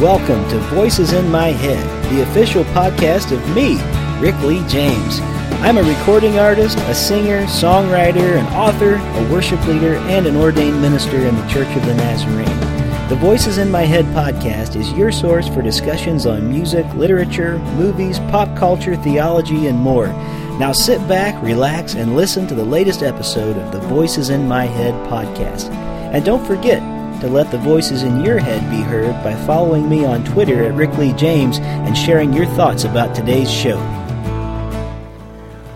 Welcome 0.00 0.48
to 0.50 0.58
Voices 0.76 1.12
in 1.12 1.28
My 1.28 1.48
Head, 1.48 1.84
the 2.12 2.22
official 2.22 2.62
podcast 2.66 3.32
of 3.32 3.44
me, 3.52 3.82
Rick 4.24 4.40
Lee 4.44 4.64
James. 4.68 5.18
I'm 5.60 5.76
a 5.76 5.82
recording 5.82 6.38
artist, 6.38 6.78
a 6.78 6.94
singer, 6.94 7.42
songwriter, 7.46 8.38
an 8.38 8.46
author, 8.54 8.94
a 8.94 9.32
worship 9.32 9.60
leader, 9.66 9.96
and 9.96 10.24
an 10.28 10.36
ordained 10.36 10.80
minister 10.80 11.16
in 11.16 11.34
the 11.34 11.48
Church 11.48 11.76
of 11.76 11.84
the 11.84 11.96
Nazarene. 11.96 13.08
The 13.08 13.16
Voices 13.16 13.58
in 13.58 13.72
My 13.72 13.82
Head 13.82 14.04
podcast 14.14 14.76
is 14.76 14.92
your 14.92 15.10
source 15.10 15.48
for 15.48 15.62
discussions 15.62 16.26
on 16.26 16.48
music, 16.48 16.86
literature, 16.94 17.58
movies, 17.74 18.20
pop 18.30 18.56
culture, 18.56 18.94
theology, 18.94 19.66
and 19.66 19.80
more. 19.80 20.06
Now 20.60 20.70
sit 20.70 21.00
back, 21.08 21.42
relax, 21.42 21.94
and 21.94 22.14
listen 22.14 22.46
to 22.46 22.54
the 22.54 22.64
latest 22.64 23.02
episode 23.02 23.56
of 23.56 23.72
the 23.72 23.80
Voices 23.88 24.30
in 24.30 24.46
My 24.46 24.66
Head 24.66 24.94
podcast. 25.10 25.72
And 26.12 26.24
don't 26.24 26.46
forget, 26.46 26.80
to 27.20 27.28
let 27.28 27.50
the 27.50 27.58
voices 27.58 28.04
in 28.04 28.24
your 28.24 28.38
head 28.38 28.70
be 28.70 28.80
heard 28.80 29.12
by 29.24 29.34
following 29.44 29.88
me 29.88 30.04
on 30.04 30.24
Twitter 30.24 30.64
at 30.64 30.74
Rick 30.74 30.96
Lee 30.98 31.12
James 31.14 31.58
and 31.58 31.96
sharing 31.96 32.32
your 32.32 32.46
thoughts 32.46 32.84
about 32.84 33.14
today's 33.14 33.50
show. 33.50 33.78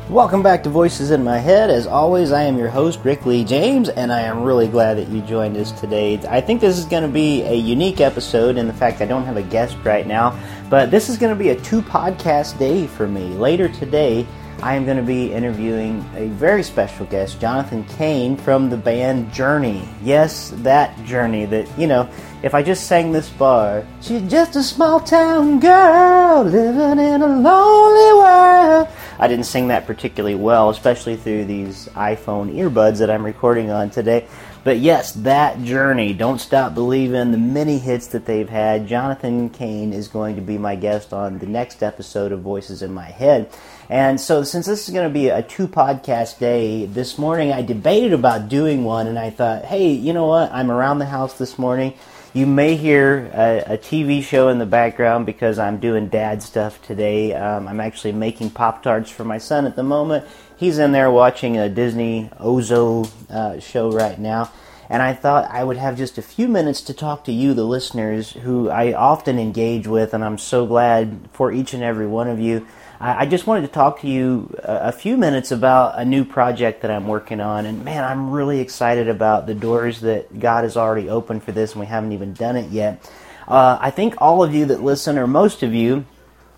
Welcome 0.09 0.43
back 0.43 0.63
to 0.65 0.71
Voices 0.71 1.11
in 1.11 1.25
My 1.25 1.39
Head. 1.39 1.71
As 1.71 1.87
always, 1.87 2.33
I 2.33 2.43
am 2.43 2.59
your 2.59 2.69
host, 2.69 3.01
Rick 3.03 3.25
Lee 3.25 3.45
James, 3.45 3.89
and 3.89 4.13
I 4.13 4.21
am 4.21 4.43
really 4.43 4.69
glad 4.69 4.99
that 4.99 5.09
you 5.09 5.23
joined 5.23 5.57
us 5.57 5.73
today. 5.73 6.21
I 6.29 6.41
think 6.41 6.61
this 6.61 6.79
is 6.79 6.85
going 6.85 7.03
to 7.03 7.09
be 7.09 7.43
a 7.43 7.55
unique 7.55 8.01
episode 8.01 8.57
in 8.57 8.67
the 8.67 8.75
fact 8.75 9.01
I 9.01 9.07
don't 9.07 9.25
have 9.25 9.39
a 9.39 9.43
guest 9.43 9.77
right 9.83 10.07
now, 10.07 10.39
but 10.69 10.91
this 10.91 11.09
is 11.09 11.17
going 11.17 11.35
to 11.35 11.39
be 11.39 11.49
a 11.49 11.61
two 11.63 11.83
podcast 11.83 12.59
day 12.59 12.87
for 12.87 13.09
me. 13.09 13.31
Later 13.31 13.69
today, 13.69 14.27
I 14.61 14.75
am 14.75 14.85
going 14.85 14.97
to 14.97 15.03
be 15.03 15.33
interviewing 15.33 16.05
a 16.15 16.29
very 16.29 16.63
special 16.63 17.07
guest, 17.07 17.41
Jonathan 17.41 17.85
Cain 17.85 18.37
from 18.37 18.71
the 18.71 18.77
band 18.77 19.33
Journey. 19.33 19.89
Yes, 20.03 20.51
that 20.59 20.97
Journey 21.05 21.47
that, 21.47 21.69
you 21.79 21.87
know, 21.87 22.09
if 22.43 22.55
I 22.55 22.63
just 22.63 22.87
sang 22.87 23.13
this 23.13 23.29
bar, 23.31 23.87
she's 24.01 24.23
just 24.31 24.57
a 24.57 24.63
small 24.63 25.01
town 25.01 25.59
girl 25.61 26.45
living 26.45 27.05
in 27.05 27.23
a 27.23 27.27
lonely 27.27 28.19
world. 28.21 28.89
I 29.19 29.29
didn't 29.29 29.47
sing 29.47 29.69
that 29.69 29.87
particularly 29.87 30.35
well, 30.35 30.71
especially 30.71 31.17
through 31.17 31.45
these 31.45 31.89
iPhone 31.95 32.55
earbuds 32.55 32.99
that 32.99 33.11
I'm 33.11 33.25
recording 33.25 33.71
on 33.71 33.91
today. 33.91 34.27
But 34.65 34.79
yes, 34.79 35.11
that 35.13 35.65
journey, 35.65 36.13
Don't 36.13 36.39
Stop 36.39 36.75
Believing, 36.75 37.33
the 37.33 37.39
many 37.39 37.79
hits 37.79 38.07
that 38.09 38.27
they've 38.27 38.49
had. 38.49 38.87
Jonathan 38.87 39.51
Cain 39.51 39.93
is 39.93 40.07
going 40.07 40.37
to 40.37 40.41
be 40.41 40.57
my 40.57 40.77
guest 40.77 41.13
on 41.13 41.41
the 41.41 41.47
next 41.47 41.83
episode 41.83 42.31
of 42.31 42.43
Voices 42.43 42.81
in 42.81 42.95
My 42.95 43.07
Head. 43.07 43.51
And 43.89 44.21
so, 44.21 44.45
since 44.45 44.67
this 44.67 44.87
is 44.87 44.95
going 44.95 45.09
to 45.09 45.13
be 45.13 45.31
a 45.31 45.43
two 45.43 45.67
podcast 45.67 46.39
day, 46.39 46.87
this 46.87 47.19
morning 47.19 47.51
I 47.51 47.63
debated 47.63 48.13
about 48.13 48.49
doing 48.49 48.85
one, 48.85 49.09
and 49.09 49.19
I 49.19 49.31
thought, 49.31 49.65
hey, 49.65 49.91
you 49.91 50.13
know 50.13 50.27
what? 50.29 50.53
I'm 50.53 50.71
around 50.71 51.01
the 51.01 51.07
house 51.07 51.37
this 51.39 51.59
morning. 51.59 51.95
You 52.33 52.47
may 52.47 52.77
hear 52.77 53.31
a, 53.35 53.75
a 53.75 53.79
TV 53.79 54.23
show 54.23 54.49
in 54.49 54.59
the 54.59 54.65
background 54.65 55.27
because 55.27 55.59
I'm 55.59 55.81
doing 55.81 56.07
dad 56.09 56.41
stuff 56.43 56.81
today. 56.81 57.35
Um, 57.35 57.67
I'm 57.67 57.81
actually 57.81 58.13
making 58.13 58.51
Pop 58.51 58.83
Tarts 58.83 59.11
for 59.11 59.25
my 59.25 59.39
son 59.39 59.67
at 59.67 59.75
the 59.75 59.83
moment. 59.83 60.25
He's 60.63 60.79
in 60.79 60.93
there 60.93 61.11
watching 61.11 61.59
a 61.59 61.69
Disney 61.69 62.31
Ozo 62.39 63.11
uh, 63.29 63.59
show 63.59 63.91
right 63.91 64.19
now. 64.19 64.53
And 64.89 65.03
I 65.03 65.13
thought 65.13 65.51
I 65.51 65.65
would 65.65 65.77
have 65.77 65.97
just 65.97 66.19
a 66.19 66.23
few 66.23 66.47
minutes 66.47 66.83
to 66.83 66.95
talk 66.95 67.25
to 67.25 67.33
you, 67.33 67.55
the 67.55 67.65
listeners, 67.65 68.31
who 68.31 68.69
I 68.69 68.93
often 68.93 69.39
engage 69.39 69.87
with, 69.87 70.15
and 70.15 70.25
I'm 70.25 70.39
so 70.39 70.67
glad 70.67 71.29
for 71.33 71.51
each 71.51 71.75
and 71.75 71.83
every 71.83 72.07
one 72.07 72.29
of 72.29 72.39
you 72.39 72.67
I 73.05 73.27
just 73.27 73.49
wanted 73.49 73.63
to 73.63 73.73
talk 73.73 74.03
to 74.03 74.07
you 74.07 74.55
a 74.63 74.93
few 74.93 75.17
minutes 75.17 75.51
about 75.51 75.99
a 75.99 76.05
new 76.05 76.25
project 76.25 76.83
that 76.83 76.91
I'm 76.93 77.09
working 77.09 77.41
on. 77.41 77.67
And 77.67 77.85
man, 77.85 78.05
I'm 78.05 78.31
really 78.31 78.61
excited 78.61 79.09
about 79.09 79.49
the 79.49 79.57
doors 79.57 80.03
that 80.03 80.39
God 80.39 80.63
has 80.63 80.77
already 80.77 81.09
opened 81.09 81.43
for 81.43 81.51
this, 81.51 81.73
and 81.73 81.81
we 81.81 81.87
haven't 81.87 82.13
even 82.13 82.33
done 82.33 82.55
it 82.55 82.71
yet. 82.71 83.11
Uh, 83.49 83.77
I 83.81 83.91
think 83.91 84.15
all 84.19 84.45
of 84.45 84.55
you 84.55 84.67
that 84.67 84.85
listen, 84.85 85.19
or 85.19 85.27
most 85.27 85.65
of 85.65 85.75
you, 85.75 86.07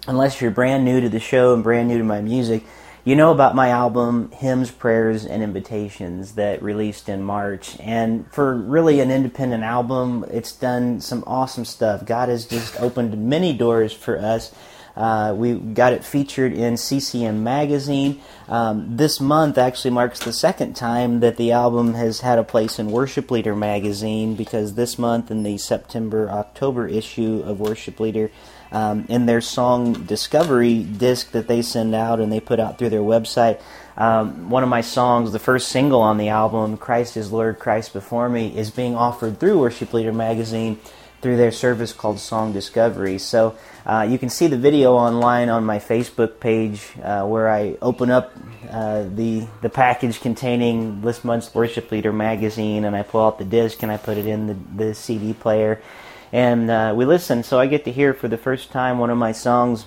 unless 0.07 0.43
you're 0.43 0.51
brand 0.51 0.85
new 0.85 1.01
to 1.01 1.09
the 1.09 1.19
show 1.19 1.55
and 1.55 1.63
brand 1.63 1.89
new 1.89 1.97
to 1.97 2.05
my 2.05 2.21
music, 2.21 2.67
you 3.05 3.17
know 3.17 3.31
about 3.31 3.55
my 3.55 3.69
album 3.69 4.31
Hymns, 4.33 4.70
Prayers, 4.70 5.25
and 5.25 5.42
Invitations 5.42 6.33
that 6.35 6.63
released 6.63 7.09
in 7.09 7.23
March. 7.23 7.79
And 7.81 8.31
for 8.33 8.55
really 8.55 9.01
an 9.01 9.11
independent 9.11 9.63
album, 9.63 10.25
it's 10.31 10.53
done 10.53 11.01
some 11.01 11.23
awesome 11.27 11.64
stuff. 11.64 12.05
God 12.05 12.29
has 12.29 12.47
just 12.47 12.81
opened 12.81 13.29
many 13.29 13.53
doors 13.53 13.93
for 13.93 14.19
us 14.19 14.55
uh, 14.97 15.35
we 15.37 15.55
got 15.55 15.93
it 15.93 16.05
featured 16.05 16.53
in 16.53 16.77
CCM 16.77 17.43
Magazine. 17.43 18.20
Um, 18.48 18.97
this 18.97 19.20
month 19.20 19.59
actually 19.59 19.91
marks 19.91 20.20
the 20.20 20.33
second 20.33 20.75
time 20.75 21.20
that 21.20 21.37
the 21.37 21.51
album 21.53 21.95
has 21.95 22.20
had 22.20 22.39
a 22.39 22.45
place 22.45 22.79
in 22.79 22.93
Worship 22.93 23.31
Leader 23.31 23.57
Magazine 23.57 24.37
because 24.37 24.75
this 24.75 24.98
month, 24.98 25.31
in 25.31 25.43
the 25.43 25.59
September 25.59 26.31
October 26.31 26.87
issue 26.87 27.43
of 27.45 27.59
Worship 27.59 27.98
Leader, 27.98 28.31
um, 28.74 29.07
in 29.08 29.27
their 29.27 29.40
song 29.40 29.92
Discovery 30.05 30.83
disc 30.83 31.30
that 31.30 31.48
they 31.48 31.62
send 31.62 31.95
out 31.95 32.20
and 32.20 32.33
they 32.33 32.40
put 32.40 32.61
out 32.61 32.79
through 32.79 32.90
their 32.90 33.01
website, 33.01 33.61
um, 33.96 34.51
one 34.51 34.62
of 34.62 34.68
my 34.68 34.80
songs, 34.80 35.33
the 35.33 35.39
first 35.39 35.68
single 35.68 36.01
on 36.01 36.18
the 36.18 36.29
album, 36.29 36.77
Christ 36.77 37.17
is 37.17 37.30
Lord, 37.30 37.58
Christ 37.58 37.92
Before 37.92 38.29
Me, 38.29 38.57
is 38.57 38.70
being 38.70 38.96
offered 38.96 39.39
through 39.39 39.61
Worship 39.61 39.92
Leader 39.92 40.13
Magazine 40.13 40.80
through 41.24 41.39
their 41.39 41.52
service 41.52 41.95
called 41.95 42.18
Song 42.18 42.52
Discovery. 42.52 43.17
So 43.17 43.57
uh, 43.86 44.07
you 44.07 44.18
can 44.18 44.29
see 44.29 44.46
the 44.46 44.58
video 44.58 44.92
online 44.92 45.48
on 45.48 45.64
my 45.64 45.79
Facebook 45.79 46.39
page 46.39 46.86
uh, 47.02 47.24
where 47.24 47.48
I 47.48 47.79
open 47.80 48.11
up 48.11 48.33
uh, 48.68 49.05
the 49.05 49.46
the 49.63 49.70
package 49.70 50.20
containing 50.20 51.01
this 51.01 51.24
month's 51.24 51.55
Worship 51.55 51.90
Leader 51.90 52.13
magazine, 52.13 52.84
and 52.84 52.95
I 52.95 53.05
pull 53.05 53.24
out 53.24 53.39
the 53.39 53.45
disc 53.46 53.83
and 53.83 53.90
I 53.90 53.96
put 53.96 54.18
it 54.18 54.27
in 54.27 54.48
the, 54.48 54.84
the 54.84 54.95
CD 54.95 55.33
player, 55.33 55.80
and 56.34 56.68
uh, 56.68 56.92
we 56.96 57.05
listen. 57.05 57.45
So 57.45 57.61
I 57.61 57.68
get 57.68 57.84
to 57.84 57.92
hear 57.92 58.12
for 58.12 58.27
the 58.27 58.36
first 58.36 58.72
time 58.72 58.98
one 58.98 59.08
of 59.08 59.17
my 59.17 59.30
songs. 59.30 59.86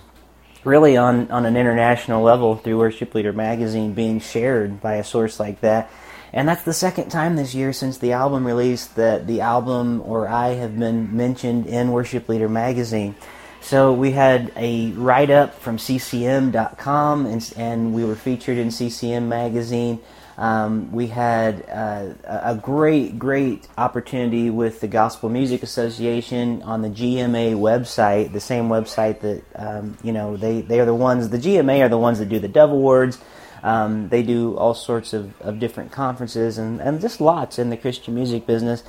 Really, 0.64 0.96
on, 0.96 1.30
on 1.30 1.46
an 1.46 1.56
international 1.56 2.24
level, 2.24 2.56
through 2.56 2.78
Worship 2.78 3.14
Leader 3.14 3.34
magazine, 3.34 3.94
being 3.94 4.20
shared 4.20 4.82
by 4.82 4.96
a 4.96 5.04
source 5.04 5.40
like 5.40 5.62
that, 5.62 5.92
and 6.32 6.48
that's 6.48 6.64
the 6.64 6.74
second 6.74 7.10
time 7.10 7.36
this 7.36 7.54
year 7.54 7.74
since 7.74 7.98
the 7.98 8.14
album 8.14 8.48
release 8.48 8.88
that 8.88 9.28
the 9.28 9.42
album 9.42 10.02
or 10.06 10.28
I 10.28 10.50
have 10.50 10.80
been 10.80 11.16
mentioned 11.16 11.68
in 11.68 11.92
Worship 11.92 12.30
Leader 12.30 12.50
magazine. 12.50 13.16
So 13.62 13.92
we 13.92 14.12
had 14.12 14.54
a 14.56 14.92
write 14.92 15.30
up 15.30 15.60
from 15.60 15.78
CCM.com 15.78 17.26
and, 17.26 17.54
and 17.58 17.94
we 17.94 18.06
were 18.06 18.16
featured 18.16 18.58
in 18.58 18.72
CCM 18.72 19.28
magazine. 19.28 20.00
Um, 20.38 20.92
we 20.92 21.08
had 21.08 21.66
uh, 21.68 22.14
a 22.24 22.56
great, 22.56 23.18
great 23.18 23.68
opportunity 23.76 24.52
with 24.52 24.82
the 24.82 24.88
Gospel 24.88 25.30
Music 25.30 25.64
Association 25.64 26.62
on 26.62 26.84
the 26.84 26.90
GMA 26.90 27.56
website, 27.56 28.34
the 28.34 28.40
same 28.40 28.70
website 28.70 29.22
that, 29.22 29.44
um, 29.56 29.98
you 30.04 30.12
know, 30.12 30.38
they, 30.38 30.62
they 30.62 30.80
are 30.80 30.86
the 30.86 30.94
ones, 30.94 31.30
the 31.30 31.40
GMA 31.40 31.84
are 31.84 31.90
the 31.90 31.98
ones 31.98 32.20
that 32.20 32.30
do 32.30 32.38
the 32.38 32.48
Dove 32.48 32.70
Awards. 32.70 33.20
Um, 33.64 34.10
they 34.10 34.22
do 34.22 34.56
all 34.56 34.76
sorts 34.76 35.14
of, 35.14 35.40
of 35.42 35.60
different 35.60 35.92
conferences 35.92 36.60
and, 36.60 36.80
and 36.80 37.02
just 37.02 37.20
lots 37.20 37.58
in 37.58 37.72
the 37.72 37.78
Christian 37.78 38.14
music 38.14 38.46
business. 38.46 38.84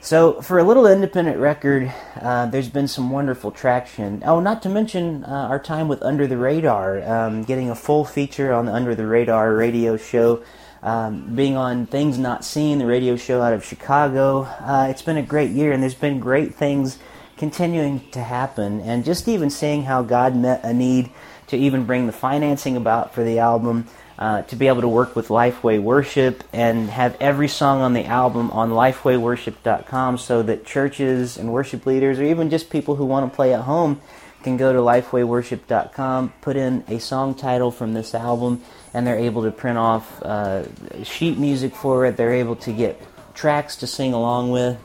So, 0.00 0.40
for 0.40 0.58
a 0.58 0.64
little 0.64 0.86
independent 0.86 1.38
record, 1.38 1.92
uh, 2.20 2.46
there's 2.46 2.68
been 2.68 2.86
some 2.86 3.10
wonderful 3.10 3.50
traction. 3.50 4.22
Oh, 4.24 4.40
not 4.40 4.62
to 4.62 4.68
mention 4.68 5.24
uh, 5.24 5.48
our 5.50 5.58
time 5.58 5.88
with 5.88 6.00
Under 6.02 6.26
the 6.26 6.36
Radar, 6.36 7.02
um, 7.02 7.42
getting 7.42 7.70
a 7.70 7.74
full 7.74 8.04
feature 8.04 8.52
on 8.52 8.66
the 8.66 8.72
Under 8.72 8.94
the 8.94 9.06
Radar 9.06 9.54
radio 9.54 9.96
show, 9.96 10.42
um, 10.86 11.34
being 11.34 11.56
on 11.56 11.86
Things 11.86 12.16
Not 12.16 12.44
Seen, 12.44 12.78
the 12.78 12.86
radio 12.86 13.16
show 13.16 13.42
out 13.42 13.52
of 13.52 13.64
Chicago. 13.64 14.42
Uh, 14.42 14.86
it's 14.88 15.02
been 15.02 15.16
a 15.16 15.22
great 15.22 15.50
year, 15.50 15.72
and 15.72 15.82
there's 15.82 15.96
been 15.96 16.20
great 16.20 16.54
things 16.54 17.00
continuing 17.36 18.08
to 18.12 18.22
happen. 18.22 18.80
And 18.80 19.04
just 19.04 19.26
even 19.26 19.50
seeing 19.50 19.82
how 19.82 20.02
God 20.02 20.36
met 20.36 20.64
a 20.64 20.72
need 20.72 21.10
to 21.48 21.56
even 21.56 21.86
bring 21.86 22.06
the 22.06 22.12
financing 22.12 22.76
about 22.76 23.14
for 23.14 23.24
the 23.24 23.40
album 23.40 23.88
uh, 24.16 24.42
to 24.42 24.54
be 24.54 24.68
able 24.68 24.82
to 24.82 24.88
work 24.88 25.16
with 25.16 25.26
Lifeway 25.26 25.82
Worship 25.82 26.44
and 26.52 26.88
have 26.88 27.16
every 27.20 27.48
song 27.48 27.80
on 27.80 27.92
the 27.92 28.04
album 28.04 28.52
on 28.52 28.70
lifewayworship.com 28.70 30.18
so 30.18 30.44
that 30.44 30.64
churches 30.64 31.36
and 31.36 31.52
worship 31.52 31.84
leaders 31.84 32.20
or 32.20 32.22
even 32.22 32.48
just 32.48 32.70
people 32.70 32.94
who 32.94 33.06
want 33.06 33.28
to 33.28 33.34
play 33.34 33.52
at 33.52 33.62
home 33.62 34.00
can 34.46 34.56
go 34.56 34.72
to 34.72 34.78
lifewayworship.com, 34.78 36.32
put 36.40 36.54
in 36.54 36.84
a 36.86 37.00
song 37.00 37.34
title 37.34 37.72
from 37.72 37.94
this 37.94 38.14
album, 38.14 38.62
and 38.96 39.06
they're 39.06 39.18
able 39.18 39.42
to 39.42 39.50
print 39.50 39.76
off 39.76 40.22
uh, 40.22 40.64
sheet 41.04 41.36
music 41.36 41.76
for 41.76 42.06
it. 42.06 42.16
They're 42.16 42.32
able 42.32 42.56
to 42.56 42.72
get 42.72 42.98
tracks 43.34 43.76
to 43.76 43.86
sing 43.86 44.14
along 44.14 44.52
with. 44.52 44.78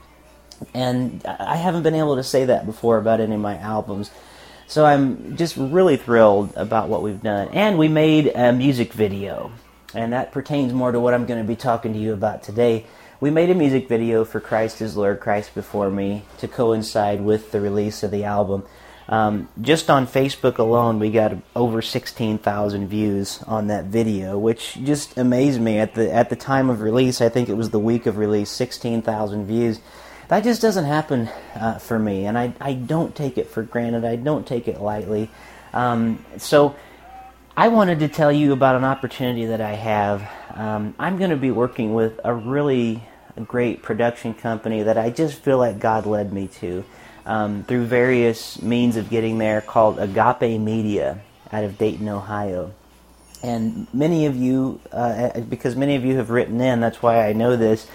And 0.74 1.26
I 1.26 1.56
haven't 1.56 1.84
been 1.84 1.96
able 1.96 2.18
to 2.18 2.24
say 2.24 2.44
that 2.44 2.66
before 2.66 2.98
about 2.98 3.22
any 3.22 3.36
of 3.36 3.40
my 3.40 3.58
albums. 3.58 4.12
So 4.68 4.86
I'm 4.86 5.38
just 5.38 5.56
really 5.56 5.96
thrilled 5.96 6.52
about 6.58 6.90
what 6.90 7.04
we've 7.04 7.22
done. 7.24 7.48
And 7.54 7.78
we 7.78 7.88
made 7.88 8.28
a 8.28 8.52
music 8.52 8.92
video, 8.92 9.54
and 9.94 10.12
that 10.12 10.34
pertains 10.34 10.74
more 10.74 10.92
to 10.92 11.00
what 11.00 11.14
I'm 11.14 11.26
going 11.26 11.42
to 11.42 11.48
be 11.48 11.56
talking 11.56 11.94
to 11.94 12.00
you 12.00 12.12
about 12.12 12.44
today. 12.44 12.86
We 13.22 13.30
made 13.30 13.50
a 13.50 13.56
music 13.56 13.88
video 13.88 14.26
for 14.26 14.42
Christ 14.42 14.82
is 14.82 14.98
Lord, 14.98 15.22
Christ 15.22 15.56
Before 15.56 15.90
Me 15.90 16.24
to 16.40 16.50
coincide 16.50 17.22
with 17.22 17.54
the 17.54 17.62
release 17.62 18.04
of 18.04 18.12
the 18.12 18.26
album. 18.26 18.66
Um, 19.10 19.50
just 19.60 19.90
on 19.90 20.08
Facebook 20.08 20.58
alone, 20.58 21.00
we 21.00 21.12
got 21.12 21.34
over 21.56 21.82
16,000 21.82 22.88
views 22.88 23.44
on 23.44 23.68
that 23.68 23.86
video, 23.86 24.38
which 24.38 24.76
just 24.84 25.18
amazed 25.18 25.60
me. 25.60 25.80
At 25.80 25.96
the 25.96 26.14
at 26.14 26.30
the 26.30 26.36
time 26.36 26.70
of 26.70 26.82
release, 26.82 27.20
I 27.20 27.30
think 27.30 27.50
it 27.50 27.56
was 27.56 27.72
the 27.72 27.80
week 27.80 28.06
of 28.06 28.18
release, 28.18 28.50
16,000 28.52 29.46
views 29.46 29.80
that 30.32 30.46
just 30.46 30.62
doesn't 30.62 30.86
happen 30.86 31.28
uh, 31.56 31.78
for 31.78 32.00
me, 32.00 32.26
and 32.26 32.38
I, 32.38 32.54
I 32.62 32.72
don't 32.72 33.14
take 33.14 33.38
it 33.38 33.50
for 33.50 33.64
granted. 33.64 34.06
I 34.06 34.16
don't 34.16 34.48
take 34.48 34.70
it 34.70 34.80
lightly. 34.80 35.30
Um, 35.74 36.26
so 36.38 36.74
I 37.58 37.68
wanted 37.68 38.00
to 38.00 38.08
tell 38.08 38.32
you 38.32 38.54
about 38.54 38.78
an 38.78 38.86
opportunity 38.86 39.48
that 39.48 39.60
I 39.60 39.74
have. 39.74 40.26
Um, 40.54 40.96
I'm 40.98 41.18
going 41.18 41.32
to 41.32 41.36
be 41.36 41.52
working 41.52 41.94
with 41.94 42.18
a 42.24 42.34
really 42.34 43.04
great 43.46 43.84
production 43.84 44.34
company 44.34 44.84
that 44.84 44.98
I 44.98 45.10
just 45.10 45.38
feel 45.38 45.58
like 45.58 45.80
God 45.80 46.06
led 46.06 46.32
me 46.32 46.48
to 46.62 46.86
um, 47.26 47.64
through 47.64 47.86
various 47.86 48.62
means 48.62 48.98
of 48.98 49.10
getting 49.10 49.38
there 49.38 49.62
called 49.62 50.00
Agape 50.00 50.60
Media 50.60 51.22
out 51.52 51.64
of 51.64 51.78
Dayton, 51.78 52.08
Ohio. 52.10 52.74
And 53.44 53.88
many 53.94 54.26
of 54.26 54.36
you, 54.36 54.80
uh, 54.92 55.40
because 55.42 55.76
many 55.76 55.96
of 55.96 56.06
you 56.06 56.18
have 56.18 56.30
written 56.30 56.62
in, 56.62 56.80
that's 56.80 57.02
why 57.02 57.28
I 57.28 57.34
know 57.34 57.56
this, 57.56 57.88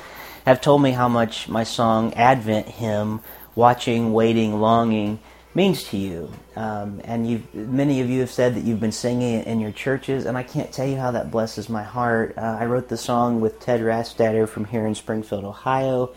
have 0.45 0.61
told 0.61 0.83
me 0.83 0.93
how 0.93 1.09
much 1.09 1.49
my 1.49 1.65
song 1.65 2.15
Advent 2.15 2.69
hymn, 2.69 3.21
Watching, 3.55 4.13
Waiting, 4.13 4.61
Longing, 4.61 5.21
means 5.55 5.85
to 5.85 5.97
you. 5.97 6.31
Um, 6.55 7.01
and 7.05 7.29
you 7.29 7.43
many 7.55 8.01
of 8.01 8.11
you 8.11 8.21
have 8.21 8.31
said 8.31 8.55
that 8.55 8.65
you've 8.65 8.79
been 8.79 8.93
singing 8.93 9.41
it 9.41 9.47
in 9.47 9.59
your 9.59 9.73
churches, 9.73 10.27
and 10.27 10.37
I 10.37 10.43
can't 10.43 10.71
tell 10.71 10.87
you 10.87 10.97
how 10.97 11.13
that 11.13 11.31
blesses 11.31 11.69
my 11.69 11.83
heart. 11.83 12.35
Uh, 12.37 12.59
I 12.61 12.67
wrote 12.67 12.89
the 12.89 12.97
song 12.97 13.41
with 13.41 13.59
Ted 13.59 13.81
Rastatter 13.81 14.47
from 14.47 14.67
here 14.67 14.87
in 14.87 14.95
Springfield, 14.95 15.45
Ohio. 15.45 16.15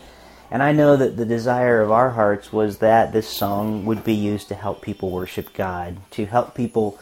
And 0.50 0.62
I 0.62 0.72
know 0.72 0.96
that 0.96 1.16
the 1.16 1.24
desire 1.24 1.80
of 1.80 1.92
our 1.92 2.10
hearts 2.10 2.52
was 2.52 2.78
that 2.78 3.12
this 3.12 3.28
song 3.28 3.84
would 3.84 4.02
be 4.02 4.14
used 4.14 4.48
to 4.48 4.54
help 4.54 4.82
people 4.82 5.10
worship 5.10 5.52
God, 5.54 5.98
to 6.12 6.26
help 6.26 6.56
people 6.56 6.98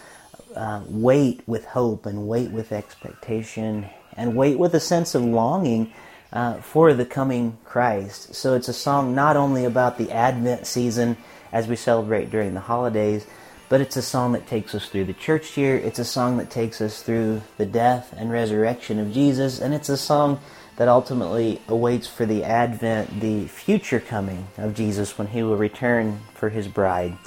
uh, 0.54 0.82
wait 0.86 1.42
with 1.46 1.64
hope 1.64 2.04
and 2.04 2.28
wait 2.28 2.50
with 2.50 2.72
expectation 2.72 3.88
and 4.16 4.36
wait 4.36 4.58
with 4.58 4.74
a 4.74 4.80
sense 4.80 5.14
of 5.14 5.22
longing 5.22 5.92
uh, 6.32 6.60
for 6.60 6.92
the 6.92 7.06
coming 7.06 7.56
Christ. 7.64 8.34
So 8.34 8.54
it's 8.54 8.68
a 8.68 8.74
song 8.74 9.14
not 9.14 9.36
only 9.36 9.64
about 9.64 9.96
the 9.96 10.12
Advent 10.12 10.66
season 10.66 11.16
as 11.50 11.66
we 11.66 11.76
celebrate 11.76 12.30
during 12.30 12.52
the 12.52 12.60
holidays, 12.60 13.26
but 13.70 13.80
it's 13.80 13.96
a 13.96 14.02
song 14.02 14.32
that 14.32 14.46
takes 14.46 14.74
us 14.74 14.88
through 14.88 15.04
the 15.04 15.14
church 15.14 15.56
year. 15.56 15.76
It's 15.76 15.98
a 15.98 16.04
song 16.04 16.38
that 16.38 16.50
takes 16.50 16.80
us 16.80 17.02
through 17.02 17.42
the 17.56 17.66
death 17.66 18.12
and 18.16 18.30
resurrection 18.30 18.98
of 18.98 19.12
Jesus, 19.12 19.60
and 19.60 19.72
it's 19.72 19.88
a 19.88 19.96
song 19.96 20.40
that 20.78 20.86
ultimately 20.86 21.60
awaits 21.66 22.06
for 22.06 22.24
the 22.24 22.44
advent, 22.44 23.20
the 23.20 23.46
future 23.48 23.98
coming 23.98 24.46
of 24.56 24.74
Jesus 24.74 25.18
when 25.18 25.26
he 25.26 25.42
will 25.42 25.56
return 25.56 26.20
for 26.34 26.50
his 26.50 26.68
bride. 26.68 27.18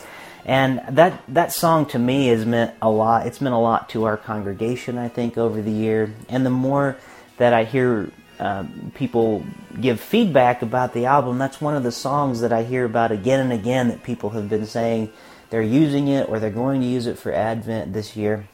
And 0.45 0.81
that 0.89 1.21
that 1.27 1.51
song 1.51 1.86
to 1.88 2.00
me 2.00 2.27
has 2.27 2.45
meant 2.45 2.74
a 2.81 2.89
lot. 2.89 3.27
It's 3.27 3.42
meant 3.42 3.53
a 3.53 3.59
lot 3.59 3.89
to 3.89 4.06
our 4.06 4.15
congregation, 4.15 4.98
I 4.98 5.09
think, 5.09 5.38
over 5.38 5.62
the 5.62 5.71
year. 5.71 6.13
And 6.30 6.45
the 6.45 6.50
more 6.50 6.95
that 7.38 7.53
I 7.53 7.65
hear 7.65 8.09
um, 8.39 8.94
people 8.95 9.45
give 9.80 10.00
feedback 10.00 10.62
about 10.62 10.94
the 10.94 11.06
album, 11.06 11.38
that's 11.38 11.59
one 11.59 11.75
of 11.75 11.83
the 11.83 11.92
songs 11.92 12.39
that 12.39 12.53
I 12.53 12.63
hear 12.63 12.86
about 12.86 13.12
again 13.12 13.42
and 13.42 13.51
again 13.51 13.89
that 13.89 14.01
people 14.01 14.30
have 14.31 14.50
been 14.50 14.65
saying 14.65 15.12
they're 15.50 15.62
using 15.62 16.07
it 16.07 16.30
or 16.30 16.39
they're 16.39 16.50
going 16.50 16.80
to 16.80 16.88
use 16.88 17.06
it 17.06 17.19
for 17.19 17.33
Advent 17.33 17.92
this 17.92 18.15
year. 18.15 18.48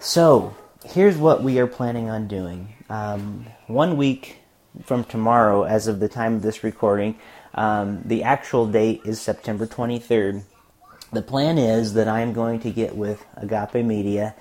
So 0.00 0.56
here's 0.84 1.16
what 1.16 1.44
we 1.44 1.60
are 1.60 1.68
planning 1.68 2.10
on 2.10 2.26
doing. 2.26 2.74
Um, 2.92 3.46
one 3.68 3.96
week 3.96 4.36
from 4.84 5.04
tomorrow, 5.04 5.62
as 5.62 5.86
of 5.86 5.98
the 5.98 6.10
time 6.10 6.34
of 6.34 6.42
this 6.42 6.62
recording, 6.62 7.18
um, 7.54 8.02
the 8.04 8.22
actual 8.22 8.66
date 8.66 9.00
is 9.06 9.18
September 9.18 9.66
23rd. 9.66 10.42
The 11.10 11.22
plan 11.22 11.56
is 11.56 11.94
that 11.94 12.06
I 12.06 12.20
am 12.20 12.34
going 12.34 12.60
to 12.60 12.70
get 12.70 12.94
with 12.94 13.24
Agape 13.34 13.82
Media. 13.82 14.34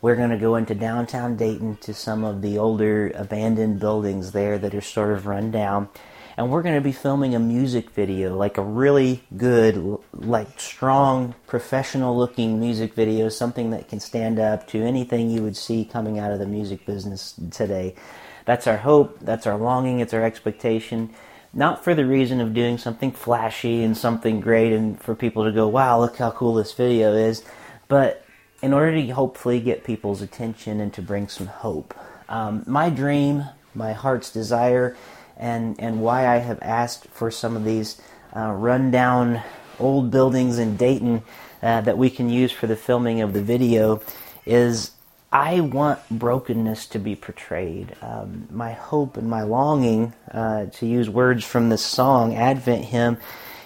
We're 0.00 0.16
going 0.16 0.30
to 0.30 0.38
go 0.38 0.56
into 0.56 0.74
downtown 0.74 1.36
Dayton 1.36 1.76
to 1.82 1.92
some 1.92 2.24
of 2.24 2.40
the 2.40 2.56
older 2.56 3.12
abandoned 3.14 3.78
buildings 3.78 4.32
there 4.32 4.56
that 4.56 4.74
are 4.74 4.80
sort 4.80 5.12
of 5.12 5.26
run 5.26 5.50
down. 5.50 5.90
And 6.38 6.52
we're 6.52 6.62
going 6.62 6.76
to 6.76 6.80
be 6.80 6.92
filming 6.92 7.34
a 7.34 7.40
music 7.40 7.90
video, 7.90 8.36
like 8.36 8.58
a 8.58 8.62
really 8.62 9.24
good, 9.36 9.98
like 10.12 10.60
strong, 10.60 11.34
professional 11.48 12.16
looking 12.16 12.60
music 12.60 12.94
video, 12.94 13.28
something 13.28 13.70
that 13.70 13.88
can 13.88 13.98
stand 13.98 14.38
up 14.38 14.68
to 14.68 14.80
anything 14.80 15.30
you 15.30 15.42
would 15.42 15.56
see 15.56 15.84
coming 15.84 16.20
out 16.20 16.30
of 16.30 16.38
the 16.38 16.46
music 16.46 16.86
business 16.86 17.34
today. 17.50 17.96
That's 18.44 18.68
our 18.68 18.76
hope, 18.76 19.18
that's 19.20 19.48
our 19.48 19.58
longing, 19.58 19.98
it's 19.98 20.14
our 20.14 20.22
expectation. 20.22 21.10
Not 21.52 21.82
for 21.82 21.92
the 21.92 22.06
reason 22.06 22.40
of 22.40 22.54
doing 22.54 22.78
something 22.78 23.10
flashy 23.10 23.82
and 23.82 23.96
something 23.96 24.40
great 24.40 24.72
and 24.72 25.00
for 25.02 25.16
people 25.16 25.42
to 25.42 25.50
go, 25.50 25.66
wow, 25.66 25.98
look 25.98 26.18
how 26.18 26.30
cool 26.30 26.54
this 26.54 26.72
video 26.72 27.14
is, 27.14 27.42
but 27.88 28.24
in 28.62 28.72
order 28.72 28.92
to 28.92 29.08
hopefully 29.08 29.58
get 29.58 29.82
people's 29.82 30.22
attention 30.22 30.80
and 30.80 30.94
to 30.94 31.02
bring 31.02 31.26
some 31.26 31.48
hope. 31.48 31.94
Um, 32.28 32.62
my 32.64 32.90
dream, 32.90 33.42
my 33.74 33.92
heart's 33.92 34.30
desire, 34.30 34.96
and, 35.38 35.78
and 35.78 36.02
why 36.02 36.26
I 36.26 36.38
have 36.38 36.58
asked 36.60 37.06
for 37.06 37.30
some 37.30 37.56
of 37.56 37.64
these 37.64 38.00
uh, 38.36 38.52
rundown 38.52 39.42
old 39.78 40.10
buildings 40.10 40.58
in 40.58 40.76
Dayton 40.76 41.22
uh, 41.62 41.80
that 41.82 41.96
we 41.96 42.10
can 42.10 42.28
use 42.28 42.52
for 42.52 42.66
the 42.66 42.76
filming 42.76 43.20
of 43.20 43.32
the 43.32 43.42
video 43.42 44.02
is 44.44 44.92
I 45.30 45.60
want 45.60 46.00
brokenness 46.10 46.86
to 46.86 46.98
be 46.98 47.14
portrayed. 47.14 47.94
Um, 48.00 48.48
my 48.50 48.72
hope 48.72 49.16
and 49.16 49.28
my 49.28 49.42
longing, 49.42 50.14
uh, 50.32 50.66
to 50.66 50.86
use 50.86 51.10
words 51.10 51.44
from 51.44 51.68
this 51.68 51.84
song, 51.84 52.34
Advent 52.34 52.86
hymn, 52.86 53.18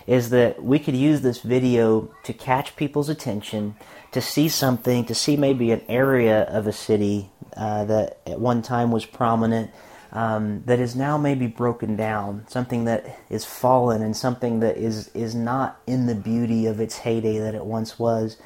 is 0.07 0.31
that 0.31 0.63
we 0.63 0.81
could 0.81 0.97
use 0.97 1.21
this 1.21 1.41
video 1.41 2.13
to 2.25 2.33
catch 2.33 2.75
people's 2.75 3.09
attention, 3.09 3.77
to 4.11 4.21
see 4.21 4.49
something, 4.49 5.05
to 5.05 5.15
see 5.15 5.37
maybe 5.37 5.71
an 5.71 5.83
area 5.89 6.43
of 6.43 6.67
a 6.67 6.73
city 6.73 7.31
uh, 7.57 7.85
that 7.85 8.19
at 8.27 8.41
one 8.41 8.63
time 8.63 8.91
was 8.91 9.07
prominent, 9.07 9.71
um, 10.13 10.63
that 10.67 10.79
is 10.79 10.95
now 10.95 11.17
maybe 11.17 11.47
broken 11.47 11.97
down, 11.97 12.45
something 12.49 12.85
that 12.85 13.19
is 13.31 13.45
fallen, 13.45 14.03
and 14.03 14.17
something 14.17 14.61
that 14.61 14.77
is, 14.77 15.09
is 15.15 15.35
not 15.35 15.81
in 15.87 16.07
the 16.07 16.15
beauty 16.15 16.67
of 16.67 16.81
its 16.81 16.99
heyday 16.99 17.39
that 17.39 17.55
it 17.55 17.65
once 17.65 17.99
was. 17.99 18.37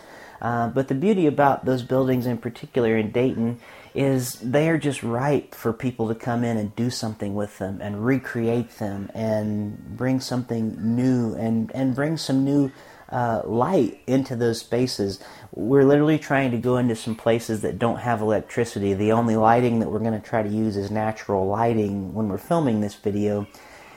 Uh, 0.41 0.69
but 0.69 0.89
the 0.89 0.95
beauty 0.95 1.27
about 1.27 1.65
those 1.65 1.83
buildings 1.83 2.27
in 2.27 2.39
particular 2.39 2.97
in 2.97 3.11
Dayton 3.11 3.59
is 3.95 4.35
they 4.35 4.69
are 4.69 4.77
just 4.77 5.03
ripe 5.03 5.55
for 5.55 5.73
people 5.73 6.09
to 6.09 6.15
come 6.15 6.45
in 6.45 6.59
and 6.59 6.77
do 6.77 6.91
something 6.91 7.35
with 7.35 7.59
them 7.59 7.81
and 7.81 8.05
recreate 8.05 8.71
them 8.79 9.11
and 9.15 9.97
bring 9.97 10.21
something 10.21 10.77
new 10.79 11.35
and, 11.35 11.73
and 11.75 11.95
bring 11.95 12.17
some 12.17 12.45
new 12.45 12.71
uh, 13.11 13.43
light 13.45 14.01
into 14.07 14.37
those 14.37 14.61
spaces. 14.61 15.21
We're 15.53 15.85
literally 15.85 16.19
trying 16.19 16.51
to 16.51 16.59
go 16.59 16.77
into 16.77 16.97
some 16.97 17.15
places 17.15 17.63
that 17.63 17.79
don't 17.79 17.99
have 17.99 18.21
electricity. 18.21 18.95
The 18.95 19.13
only 19.13 19.37
lighting 19.37 19.81
that 19.81 19.91
we're 19.91 20.01
going 20.01 20.21
to 20.21 20.27
try 20.27 20.43
to 20.43 20.49
use 20.49 20.77
is 20.77 20.91
natural 20.91 21.47
lighting 21.47 22.15
when 22.15 22.29
we're 22.29 22.39
filming 22.39 22.81
this 22.81 22.95
video. 22.95 23.47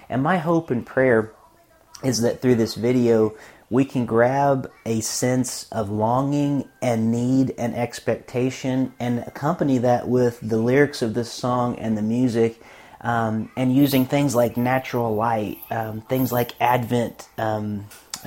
And 0.10 0.24
my 0.24 0.38
hope 0.38 0.72
and 0.72 0.86
prayer 0.86 1.34
is 2.04 2.22
that 2.22 2.42
through 2.42 2.56
this 2.56 2.76
video, 2.76 3.36
we 3.70 3.86
can 3.86 4.06
grab 4.06 4.72
a 4.86 5.00
sense 5.02 5.68
of 5.72 5.90
longing 5.90 6.68
and 6.82 7.12
need 7.12 7.54
and 7.58 7.76
expectation 7.76 8.94
and 9.00 9.20
accompany 9.20 9.78
that 9.80 10.08
with 10.08 10.40
the 10.42 10.58
lyrics 10.58 11.02
of 11.02 11.14
this 11.14 11.32
song 11.32 11.78
and 11.78 11.98
the 11.98 12.02
music 12.02 12.60
um, 13.02 13.52
and 13.56 13.76
using 13.76 14.06
things 14.06 14.36
like 14.36 14.58
natural 14.58 15.16
light, 15.16 15.60
um, 15.70 16.02
things 16.02 16.32
like 16.32 16.52
Advent 16.60 17.30
um, 17.38 17.86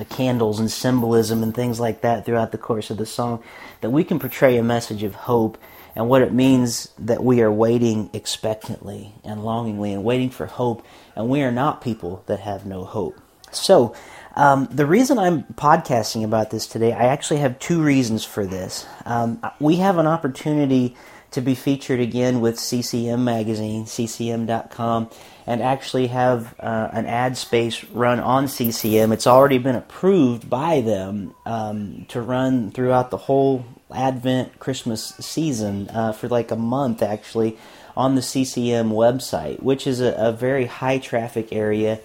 candles 0.09 0.59
and 0.59 0.71
symbolism 0.71 1.43
and 1.43 1.55
things 1.55 1.79
like 1.79 2.01
that 2.01 2.25
throughout 2.25 2.53
the 2.53 2.59
course 2.59 2.91
of 2.91 2.97
the 2.97 3.07
song, 3.07 3.43
that 3.81 3.91
we 3.91 4.05
can 4.05 4.19
portray 4.19 4.57
a 4.57 4.63
message 4.63 5.03
of 5.03 5.15
hope 5.15 5.59
and 5.95 6.09
what 6.09 6.23
it 6.23 6.33
means 6.33 6.89
that 6.99 7.23
we 7.23 7.43
are 7.43 7.53
waiting 7.53 8.09
expectantly 8.13 9.15
and 9.25 9.45
longingly 9.45 9.93
and 9.93 10.05
waiting 10.05 10.31
for 10.31 10.47
hope, 10.47 10.85
and 11.15 11.29
we 11.29 11.43
are 11.43 11.53
not 11.53 11.83
people 11.83 12.23
that 12.27 12.41
have 12.41 12.65
no 12.65 12.85
hope. 12.85 13.19
So, 13.51 13.95
um, 14.35 14.67
the 14.71 14.87
reason 14.87 15.19
I'm 15.19 15.43
podcasting 15.43 16.25
about 16.25 16.51
this 16.51 16.67
today, 16.67 16.93
I 16.93 17.05
actually 17.05 17.41
have 17.41 17.59
two 17.59 17.83
reasons 17.83 18.25
for 18.25 18.47
this. 18.47 18.87
Um, 19.05 19.43
we 19.61 19.77
have 19.77 19.99
an 19.99 20.07
opportunity 20.07 20.97
to 21.33 21.41
be 21.41 21.55
featured 21.55 22.01
again 22.01 22.41
with 22.41 22.59
CCM 22.59 23.25
Magazine, 23.25 23.87
CCM.com, 23.87 25.11
and 25.47 25.63
actually 25.63 26.07
have 26.09 26.55
uh, 26.61 26.89
an 26.93 27.07
ad 27.07 27.37
space 27.37 27.85
run 27.85 28.21
on 28.21 28.49
CCM. 28.49 29.13
It's 29.13 29.27
already 29.27 29.59
been 29.59 29.77
approved 29.77 30.49
by 30.49 30.81
them 30.81 31.35
um, 31.45 32.07
to 32.09 32.23
run 32.23 32.71
throughout 32.71 33.11
the 33.11 33.17
whole 33.17 33.65
Advent 33.95 34.59
Christmas 34.59 35.09
season 35.21 35.89
uh, 35.91 36.13
for 36.13 36.29
like 36.29 36.51
a 36.51 36.57
month 36.57 37.03
actually 37.03 37.59
on 37.97 38.15
the 38.15 38.23
CCM 38.23 38.91
website, 38.91 39.63
which 39.63 39.87
is 39.87 40.01
a, 40.01 40.13
a 40.13 40.33
very 40.33 40.67
high 40.67 40.99
traffic 40.99 41.53
area 41.53 42.01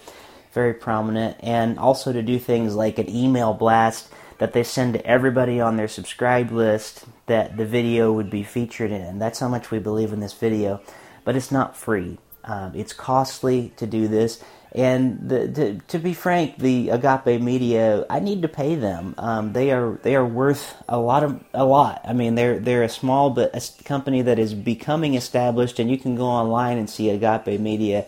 very 0.52 0.74
prominent, 0.74 1.36
and 1.40 1.78
also 1.78 2.12
to 2.12 2.22
do 2.22 2.38
things 2.38 2.74
like 2.74 2.98
an 2.98 3.08
email 3.08 3.54
blast 3.54 4.08
that 4.38 4.52
they 4.52 4.62
send 4.62 4.94
to 4.94 5.06
everybody 5.06 5.60
on 5.60 5.76
their 5.76 5.88
subscribe 5.88 6.50
list 6.50 7.04
that 7.26 7.56
the 7.56 7.66
video 7.66 8.12
would 8.12 8.30
be 8.30 8.42
featured 8.42 8.90
in. 8.90 9.18
That's 9.18 9.40
how 9.40 9.48
much 9.48 9.70
we 9.70 9.78
believe 9.78 10.12
in 10.12 10.20
this 10.20 10.32
video, 10.32 10.80
but 11.24 11.36
it's 11.36 11.52
not 11.52 11.76
free. 11.76 12.18
Um, 12.44 12.72
it's 12.74 12.92
costly 12.92 13.72
to 13.76 13.86
do 13.86 14.08
this, 14.08 14.42
and 14.72 15.28
the, 15.28 15.48
to, 15.48 15.78
to, 15.88 15.98
be 15.98 16.14
frank, 16.14 16.58
the 16.58 16.90
Agape 16.90 17.40
Media, 17.40 18.06
I 18.08 18.20
need 18.20 18.42
to 18.42 18.48
pay 18.48 18.74
them. 18.74 19.14
Um, 19.18 19.52
they 19.52 19.70
are 19.70 19.98
they 20.02 20.14
are 20.14 20.24
worth 20.24 20.74
a 20.88 20.98
lot 20.98 21.24
of 21.24 21.42
a 21.52 21.64
lot. 21.64 22.02
I 22.04 22.12
mean, 22.12 22.36
they're 22.36 22.58
they're 22.58 22.82
a 22.84 22.88
small 22.88 23.30
but 23.30 23.54
a 23.54 23.82
company 23.84 24.22
that 24.22 24.38
is 24.38 24.54
becoming 24.54 25.14
established, 25.14 25.78
and 25.78 25.90
you 25.90 25.98
can 25.98 26.16
go 26.16 26.24
online 26.24 26.78
and 26.78 26.88
see 26.88 27.10
Agape 27.10 27.60
Media 27.60 28.06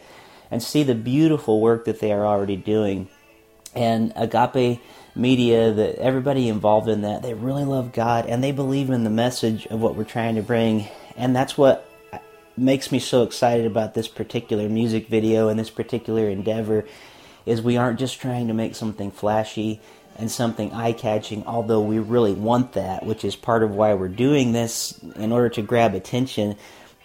and 0.50 0.62
see 0.62 0.82
the 0.82 0.94
beautiful 0.94 1.60
work 1.60 1.84
that 1.86 2.00
they 2.00 2.12
are 2.12 2.26
already 2.26 2.56
doing. 2.56 3.08
And 3.74 4.12
Agape 4.16 4.80
Media, 5.14 5.72
that 5.72 5.96
everybody 5.96 6.48
involved 6.48 6.88
in 6.88 7.02
that, 7.02 7.22
they 7.22 7.34
really 7.34 7.64
love 7.64 7.92
God 7.92 8.26
and 8.26 8.42
they 8.42 8.52
believe 8.52 8.90
in 8.90 9.04
the 9.04 9.10
message 9.10 9.66
of 9.66 9.80
what 9.80 9.96
we're 9.96 10.04
trying 10.04 10.36
to 10.36 10.42
bring. 10.42 10.88
And 11.16 11.34
that's 11.34 11.58
what 11.58 11.86
makes 12.56 12.92
me 12.92 12.98
so 12.98 13.22
excited 13.22 13.66
about 13.66 13.94
this 13.94 14.08
particular 14.08 14.68
music 14.68 15.08
video 15.08 15.48
and 15.48 15.58
this 15.58 15.70
particular 15.70 16.28
endeavor 16.28 16.86
is 17.46 17.62
we 17.62 17.76
aren't 17.76 17.98
just 17.98 18.20
trying 18.20 18.48
to 18.48 18.54
make 18.54 18.74
something 18.74 19.10
flashy 19.10 19.80
and 20.16 20.30
something 20.30 20.72
eye-catching 20.72 21.46
although 21.46 21.80
we 21.80 21.98
really 21.98 22.34
want 22.34 22.72
that 22.72 23.06
which 23.06 23.24
is 23.24 23.34
part 23.34 23.62
of 23.62 23.70
why 23.70 23.94
we're 23.94 24.08
doing 24.08 24.52
this 24.52 24.98
in 25.16 25.32
order 25.32 25.48
to 25.48 25.62
grab 25.62 25.94
attention 25.94 26.56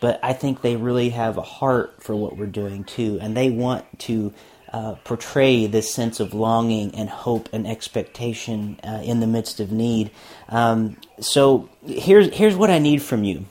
but 0.02 0.20
I 0.22 0.34
think 0.34 0.62
they 0.62 0.76
really 0.76 1.10
have 1.12 1.38
a 1.38 1.42
heart 1.42 2.04
for 2.04 2.16
what 2.16 2.36
we're 2.36 2.48
doing 2.48 2.84
too 2.84 3.18
and 3.22 3.38
they 3.38 3.50
want 3.50 3.86
to 4.00 4.34
uh, 4.76 4.96
portray 5.06 5.68
this 5.68 5.90
sense 5.90 6.20
of 6.20 6.34
longing 6.34 6.94
and 6.96 7.08
hope 7.10 7.48
and 7.54 7.66
expectation 7.66 8.78
uh, 8.84 9.02
in 9.06 9.22
the 9.22 9.28
midst 9.28 9.62
of 9.62 9.72
need. 9.72 10.12
Um, 10.50 10.98
so 11.22 11.70
here's 11.86 12.34
here's 12.34 12.58
what 12.58 12.70
I 12.70 12.80
need 12.80 13.02
from 13.02 13.24
you. 13.24 13.46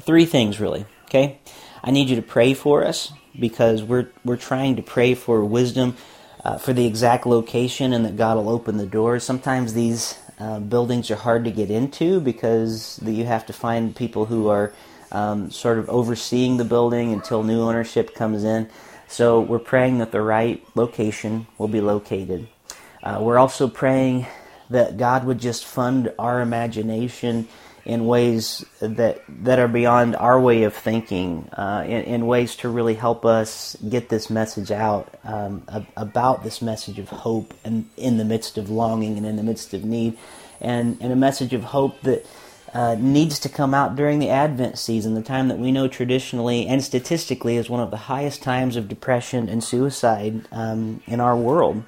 Three 0.00 0.26
things 0.26 0.58
really. 0.58 0.86
Okay, 1.04 1.38
I 1.84 1.92
need 1.92 2.08
you 2.08 2.16
to 2.16 2.22
pray 2.22 2.54
for 2.54 2.84
us 2.84 3.12
because 3.38 3.84
we're 3.84 4.08
we're 4.24 4.36
trying 4.36 4.74
to 4.74 4.82
pray 4.82 5.14
for 5.14 5.44
wisdom 5.44 5.96
uh, 6.44 6.58
for 6.58 6.72
the 6.72 6.84
exact 6.84 7.26
location 7.26 7.92
and 7.92 8.04
that 8.04 8.16
God 8.16 8.36
will 8.36 8.48
open 8.48 8.76
the 8.76 8.86
doors. 8.86 9.22
Sometimes 9.22 9.72
these 9.72 10.18
uh, 10.40 10.58
buildings 10.58 11.12
are 11.12 11.16
hard 11.16 11.44
to 11.44 11.52
get 11.52 11.70
into 11.70 12.18
because 12.18 12.98
you 13.04 13.24
have 13.24 13.46
to 13.46 13.52
find 13.52 13.94
people 13.94 14.24
who 14.24 14.48
are 14.48 14.72
um, 15.12 15.52
sort 15.52 15.78
of 15.78 15.88
overseeing 15.88 16.56
the 16.56 16.64
building 16.64 17.12
until 17.12 17.44
new 17.44 17.60
ownership 17.60 18.16
comes 18.16 18.42
in. 18.42 18.68
So 19.10 19.40
we're 19.40 19.58
praying 19.58 19.98
that 19.98 20.12
the 20.12 20.22
right 20.22 20.64
location 20.76 21.48
will 21.58 21.66
be 21.66 21.80
located. 21.80 22.46
Uh, 23.02 23.18
we're 23.20 23.38
also 23.38 23.66
praying 23.66 24.26
that 24.70 24.98
God 24.98 25.24
would 25.24 25.40
just 25.40 25.64
fund 25.64 26.12
our 26.16 26.40
imagination 26.40 27.48
in 27.84 28.06
ways 28.06 28.64
that 28.78 29.20
that 29.28 29.58
are 29.58 29.66
beyond 29.66 30.14
our 30.14 30.40
way 30.40 30.62
of 30.62 30.74
thinking, 30.74 31.48
uh, 31.54 31.82
in, 31.84 32.04
in, 32.04 32.26
ways 32.26 32.54
to 32.56 32.68
really 32.68 32.94
help 32.94 33.24
us 33.24 33.76
get 33.88 34.10
this 34.10 34.30
message 34.30 34.70
out 34.70 35.12
um, 35.24 35.64
about 35.96 36.44
this 36.44 36.62
message 36.62 37.00
of 37.00 37.08
hope 37.08 37.52
and 37.64 37.88
in 37.96 38.16
the 38.16 38.24
midst 38.24 38.58
of 38.58 38.70
longing 38.70 39.16
and 39.16 39.26
in 39.26 39.34
the 39.34 39.42
midst 39.42 39.74
of 39.74 39.84
need, 39.84 40.16
and 40.60 40.98
and 41.00 41.12
a 41.12 41.16
message 41.16 41.52
of 41.52 41.64
hope 41.64 42.00
that. 42.02 42.24
Uh, 42.72 42.94
needs 42.98 43.40
to 43.40 43.48
come 43.48 43.74
out 43.74 43.96
during 43.96 44.20
the 44.20 44.30
Advent 44.30 44.78
season, 44.78 45.14
the 45.14 45.22
time 45.22 45.48
that 45.48 45.58
we 45.58 45.72
know 45.72 45.88
traditionally 45.88 46.68
and 46.68 46.84
statistically 46.84 47.56
is 47.56 47.68
one 47.68 47.80
of 47.80 47.90
the 47.90 47.96
highest 47.96 48.44
times 48.44 48.76
of 48.76 48.88
depression 48.88 49.48
and 49.48 49.64
suicide 49.64 50.46
um, 50.52 51.02
in 51.08 51.18
our 51.18 51.36
world. 51.36 51.82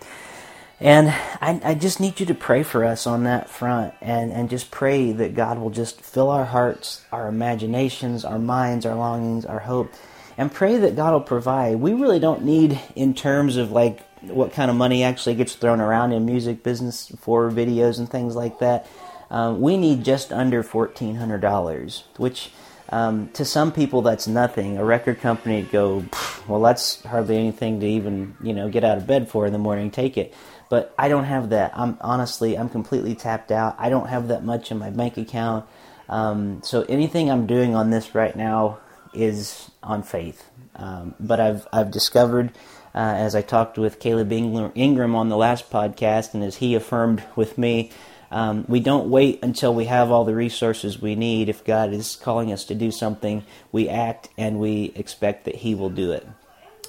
And 0.82 1.10
I, 1.40 1.60
I, 1.62 1.74
just 1.74 2.00
need 2.00 2.18
you 2.18 2.26
to 2.26 2.34
pray 2.34 2.64
for 2.64 2.84
us 2.84 3.06
on 3.06 3.22
that 3.22 3.48
front 3.48 3.94
and, 4.00 4.32
and 4.32 4.50
just 4.50 4.72
pray 4.72 5.12
that 5.12 5.36
God 5.36 5.60
will 5.60 5.70
just 5.70 6.00
fill 6.00 6.28
our 6.28 6.44
hearts, 6.44 7.04
our 7.12 7.28
imaginations, 7.28 8.24
our 8.24 8.40
minds, 8.40 8.84
our 8.84 8.96
longings, 8.96 9.46
our 9.46 9.60
hope, 9.60 9.92
and 10.36 10.52
pray 10.52 10.78
that 10.78 10.96
God 10.96 11.12
will 11.12 11.20
provide. 11.20 11.76
We 11.76 11.92
really 11.92 12.18
don't 12.18 12.42
need, 12.42 12.80
in 12.96 13.14
terms 13.14 13.56
of 13.56 13.70
like 13.70 14.04
what 14.22 14.54
kind 14.54 14.72
of 14.72 14.76
money 14.76 15.04
actually 15.04 15.36
gets 15.36 15.54
thrown 15.54 15.80
around 15.80 16.10
in 16.10 16.26
music 16.26 16.64
business 16.64 17.12
for 17.20 17.48
videos 17.48 18.00
and 18.00 18.10
things 18.10 18.34
like 18.34 18.58
that. 18.58 18.88
Um, 19.32 19.62
we 19.62 19.78
need 19.78 20.04
just 20.04 20.30
under 20.30 20.62
$1,400, 20.62 22.02
which 22.18 22.50
um, 22.90 23.30
to 23.30 23.46
some 23.46 23.72
people 23.72 24.02
that's 24.02 24.28
nothing. 24.28 24.76
A 24.76 24.84
record 24.84 25.20
company 25.20 25.62
go, 25.62 26.04
well, 26.46 26.60
that's 26.60 27.02
hardly 27.04 27.38
anything 27.38 27.80
to 27.80 27.86
even 27.86 28.36
you 28.42 28.52
know 28.52 28.68
get 28.68 28.84
out 28.84 28.98
of 28.98 29.06
bed 29.06 29.30
for 29.30 29.46
in 29.46 29.52
the 29.52 29.58
morning. 29.58 29.90
Take 29.90 30.18
it. 30.18 30.34
But 30.68 30.94
I 30.98 31.08
don't 31.08 31.24
have 31.24 31.50
that. 31.50 31.72
I'm 31.74 31.96
honestly, 32.02 32.56
I'm 32.56 32.68
completely 32.68 33.14
tapped 33.14 33.50
out. 33.50 33.74
I 33.78 33.88
don't 33.88 34.08
have 34.08 34.28
that 34.28 34.44
much 34.44 34.70
in 34.70 34.78
my 34.78 34.90
bank 34.90 35.16
account. 35.16 35.66
Um, 36.08 36.62
so 36.62 36.82
anything 36.82 37.30
I'm 37.30 37.46
doing 37.46 37.74
on 37.74 37.88
this 37.88 38.14
right 38.14 38.36
now 38.36 38.78
is 39.14 39.70
on 39.82 40.02
faith. 40.02 40.50
Um, 40.76 41.14
but 41.18 41.40
I've 41.40 41.66
I've 41.72 41.90
discovered 41.90 42.52
uh, 42.94 42.98
as 43.16 43.34
I 43.34 43.40
talked 43.40 43.78
with 43.78 44.00
Caleb 44.00 44.30
Ingram 44.32 45.14
on 45.14 45.30
the 45.30 45.36
last 45.38 45.70
podcast, 45.70 46.34
and 46.34 46.44
as 46.44 46.56
he 46.56 46.74
affirmed 46.74 47.22
with 47.36 47.56
me, 47.56 47.90
um, 48.32 48.64
we 48.66 48.80
don't 48.80 49.10
wait 49.10 49.40
until 49.42 49.74
we 49.74 49.84
have 49.84 50.10
all 50.10 50.24
the 50.24 50.34
resources 50.34 51.00
we 51.00 51.14
need. 51.14 51.50
If 51.50 51.64
God 51.64 51.92
is 51.92 52.16
calling 52.16 52.50
us 52.50 52.64
to 52.64 52.74
do 52.74 52.90
something, 52.90 53.44
we 53.70 53.90
act 53.90 54.30
and 54.38 54.58
we 54.58 54.92
expect 54.96 55.44
that 55.44 55.56
He 55.56 55.74
will 55.74 55.90
do 55.90 56.12
it. 56.12 56.26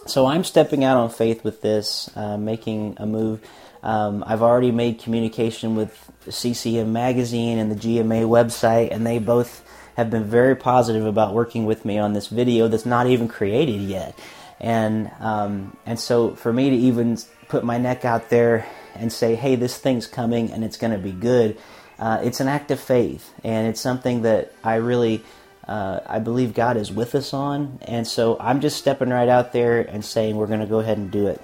So 0.07 0.25
I'm 0.25 0.45
stepping 0.45 0.85
out 0.85 0.97
on 0.97 1.09
faith 1.09 1.43
with 1.43 1.61
this, 1.61 2.09
uh, 2.15 2.37
making 2.37 2.95
a 2.97 3.05
move. 3.05 3.41
Um, 3.83 4.23
I've 4.25 4.41
already 4.41 4.71
made 4.71 4.99
communication 4.99 5.75
with 5.75 6.11
CCM 6.29 6.93
Magazine 6.93 7.57
and 7.57 7.69
the 7.69 7.75
GMA 7.75 8.23
website, 8.25 8.91
and 8.91 9.05
they 9.05 9.19
both 9.19 9.63
have 9.95 10.09
been 10.09 10.23
very 10.23 10.55
positive 10.55 11.05
about 11.05 11.33
working 11.33 11.65
with 11.65 11.83
me 11.83 11.97
on 11.97 12.13
this 12.13 12.27
video 12.27 12.69
that's 12.69 12.85
not 12.85 13.07
even 13.07 13.27
created 13.27 13.81
yet. 13.81 14.17
And 14.61 15.11
um, 15.19 15.75
and 15.85 15.99
so 15.99 16.35
for 16.35 16.53
me 16.53 16.69
to 16.69 16.75
even 16.75 17.17
put 17.49 17.65
my 17.65 17.77
neck 17.77 18.05
out 18.05 18.29
there 18.29 18.65
and 18.95 19.11
say, 19.11 19.35
"Hey, 19.35 19.55
this 19.55 19.77
thing's 19.77 20.07
coming 20.07 20.51
and 20.51 20.63
it's 20.63 20.77
going 20.77 20.93
to 20.93 20.99
be 20.99 21.11
good," 21.11 21.57
uh, 21.99 22.19
it's 22.23 22.39
an 22.39 22.47
act 22.47 22.71
of 22.71 22.79
faith, 22.79 23.33
and 23.43 23.67
it's 23.67 23.81
something 23.81 24.23
that 24.23 24.53
I 24.63 24.75
really. 24.75 25.23
Uh, 25.65 26.01
I 26.05 26.19
believe 26.19 26.53
God 26.53 26.75
is 26.75 26.91
with 26.91 27.15
us 27.15 27.33
on, 27.33 27.79
and 27.83 28.05
so 28.05 28.35
I'm 28.37 28.59
just 28.59 28.75
stepping 28.75 29.11
right 29.11 29.29
out 29.29 29.53
there 29.53 29.79
and 29.79 30.03
saying 30.03 30.35
we're 30.35 30.47
going 30.47 30.59
to 30.59 30.65
go 30.65 30.79
ahead 30.79 30.97
and 30.97 31.09
do 31.09 31.27
it. 31.27 31.41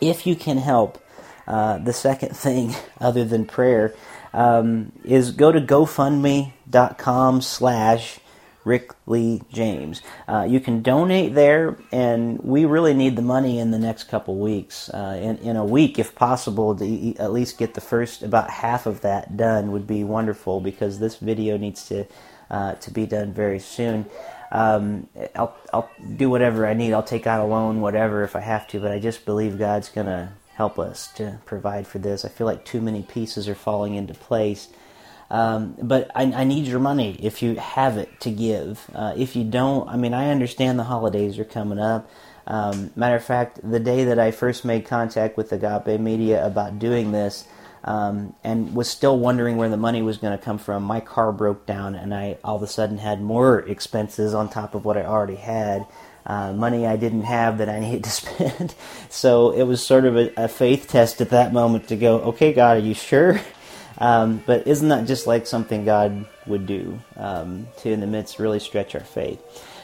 If 0.00 0.24
you 0.24 0.36
can 0.36 0.56
help, 0.56 1.04
uh, 1.48 1.78
the 1.78 1.92
second 1.92 2.36
thing, 2.36 2.76
other 3.00 3.24
than 3.24 3.44
prayer, 3.44 3.92
um, 4.32 4.92
is 5.04 5.32
go 5.32 5.50
to 5.50 5.60
GoFundMe.com 5.60 7.40
slash 7.40 8.20
Rick 8.64 8.92
Lee 9.06 9.42
James. 9.52 10.02
Uh, 10.26 10.46
you 10.48 10.60
can 10.60 10.82
donate 10.82 11.34
there, 11.34 11.76
and 11.92 12.38
we 12.40 12.64
really 12.64 12.94
need 12.94 13.16
the 13.16 13.22
money 13.22 13.58
in 13.58 13.70
the 13.70 13.78
next 13.78 14.04
couple 14.04 14.36
weeks. 14.36 14.88
Uh, 14.90 15.18
in, 15.20 15.38
in 15.38 15.56
a 15.56 15.64
week, 15.64 15.98
if 15.98 16.14
possible, 16.14 16.74
to 16.76 17.14
at 17.16 17.32
least 17.32 17.58
get 17.58 17.74
the 17.74 17.80
first 17.80 18.22
about 18.22 18.50
half 18.50 18.86
of 18.86 19.02
that 19.02 19.36
done 19.36 19.72
would 19.72 19.86
be 19.86 20.04
wonderful 20.04 20.60
because 20.60 20.98
this 20.98 21.16
video 21.16 21.56
needs 21.56 21.86
to 21.88 22.06
uh, 22.50 22.74
to 22.74 22.90
be 22.90 23.06
done 23.06 23.32
very 23.32 23.58
soon. 23.58 24.06
Um, 24.52 25.08
I'll 25.34 25.56
I'll 25.72 25.90
do 26.16 26.30
whatever 26.30 26.66
I 26.66 26.74
need. 26.74 26.92
I'll 26.92 27.02
take 27.02 27.26
out 27.26 27.40
a 27.40 27.44
loan, 27.44 27.80
whatever, 27.80 28.22
if 28.22 28.36
I 28.36 28.40
have 28.40 28.66
to. 28.68 28.80
But 28.80 28.92
I 28.92 28.98
just 28.98 29.24
believe 29.24 29.58
God's 29.58 29.88
gonna 29.88 30.34
help 30.54 30.78
us 30.78 31.08
to 31.14 31.40
provide 31.44 31.86
for 31.86 31.98
this. 31.98 32.24
I 32.24 32.28
feel 32.28 32.46
like 32.46 32.64
too 32.64 32.80
many 32.80 33.02
pieces 33.02 33.48
are 33.48 33.54
falling 33.54 33.94
into 33.94 34.14
place. 34.14 34.68
Um, 35.34 35.74
but 35.82 36.12
I, 36.14 36.22
I, 36.32 36.44
need 36.44 36.68
your 36.68 36.78
money 36.78 37.18
if 37.20 37.42
you 37.42 37.56
have 37.56 37.96
it 37.96 38.20
to 38.20 38.30
give. 38.30 38.88
Uh, 38.94 39.14
if 39.16 39.34
you 39.34 39.42
don't, 39.42 39.88
I 39.88 39.96
mean, 39.96 40.14
I 40.14 40.30
understand 40.30 40.78
the 40.78 40.84
holidays 40.84 41.40
are 41.40 41.44
coming 41.44 41.80
up. 41.80 42.08
Um, 42.46 42.92
matter 42.94 43.16
of 43.16 43.24
fact, 43.24 43.58
the 43.68 43.80
day 43.80 44.04
that 44.04 44.20
I 44.20 44.30
first 44.30 44.64
made 44.64 44.86
contact 44.86 45.36
with 45.36 45.50
Agape 45.52 46.00
Media 46.00 46.46
about 46.46 46.78
doing 46.78 47.10
this, 47.10 47.48
um, 47.82 48.36
and 48.44 48.76
was 48.76 48.88
still 48.88 49.18
wondering 49.18 49.56
where 49.56 49.68
the 49.68 49.76
money 49.76 50.02
was 50.02 50.18
going 50.18 50.38
to 50.38 50.44
come 50.44 50.58
from, 50.58 50.84
my 50.84 51.00
car 51.00 51.32
broke 51.32 51.66
down, 51.66 51.96
and 51.96 52.14
I 52.14 52.38
all 52.44 52.54
of 52.54 52.62
a 52.62 52.68
sudden 52.68 52.98
had 52.98 53.20
more 53.20 53.58
expenses 53.58 54.34
on 54.34 54.48
top 54.48 54.76
of 54.76 54.84
what 54.84 54.96
I 54.96 55.02
already 55.02 55.34
had 55.34 55.84
uh, 56.26 56.52
money 56.52 56.86
I 56.86 56.96
didn't 56.96 57.22
have 57.22 57.58
that 57.58 57.68
I 57.68 57.80
needed 57.80 58.04
to 58.04 58.10
spend. 58.10 58.74
so 59.08 59.50
it 59.50 59.64
was 59.64 59.84
sort 59.84 60.04
of 60.04 60.16
a, 60.16 60.32
a, 60.36 60.48
faith 60.48 60.88
test 60.88 61.20
at 61.20 61.30
that 61.30 61.52
moment 61.52 61.88
to 61.88 61.96
go, 61.96 62.20
okay, 62.20 62.52
God, 62.52 62.78
are 62.78 62.80
you 62.80 62.94
sure? 62.94 63.40
Um, 63.98 64.42
but 64.44 64.66
isn't 64.66 64.88
that 64.88 65.06
just 65.06 65.26
like 65.26 65.46
something 65.46 65.84
God 65.84 66.26
would 66.46 66.66
do 66.66 67.00
um, 67.16 67.68
to, 67.78 67.90
in 67.90 68.00
the 68.00 68.06
midst, 68.06 68.38
really 68.38 68.60
stretch 68.60 68.94
our 68.94 69.00
faith? 69.00 69.40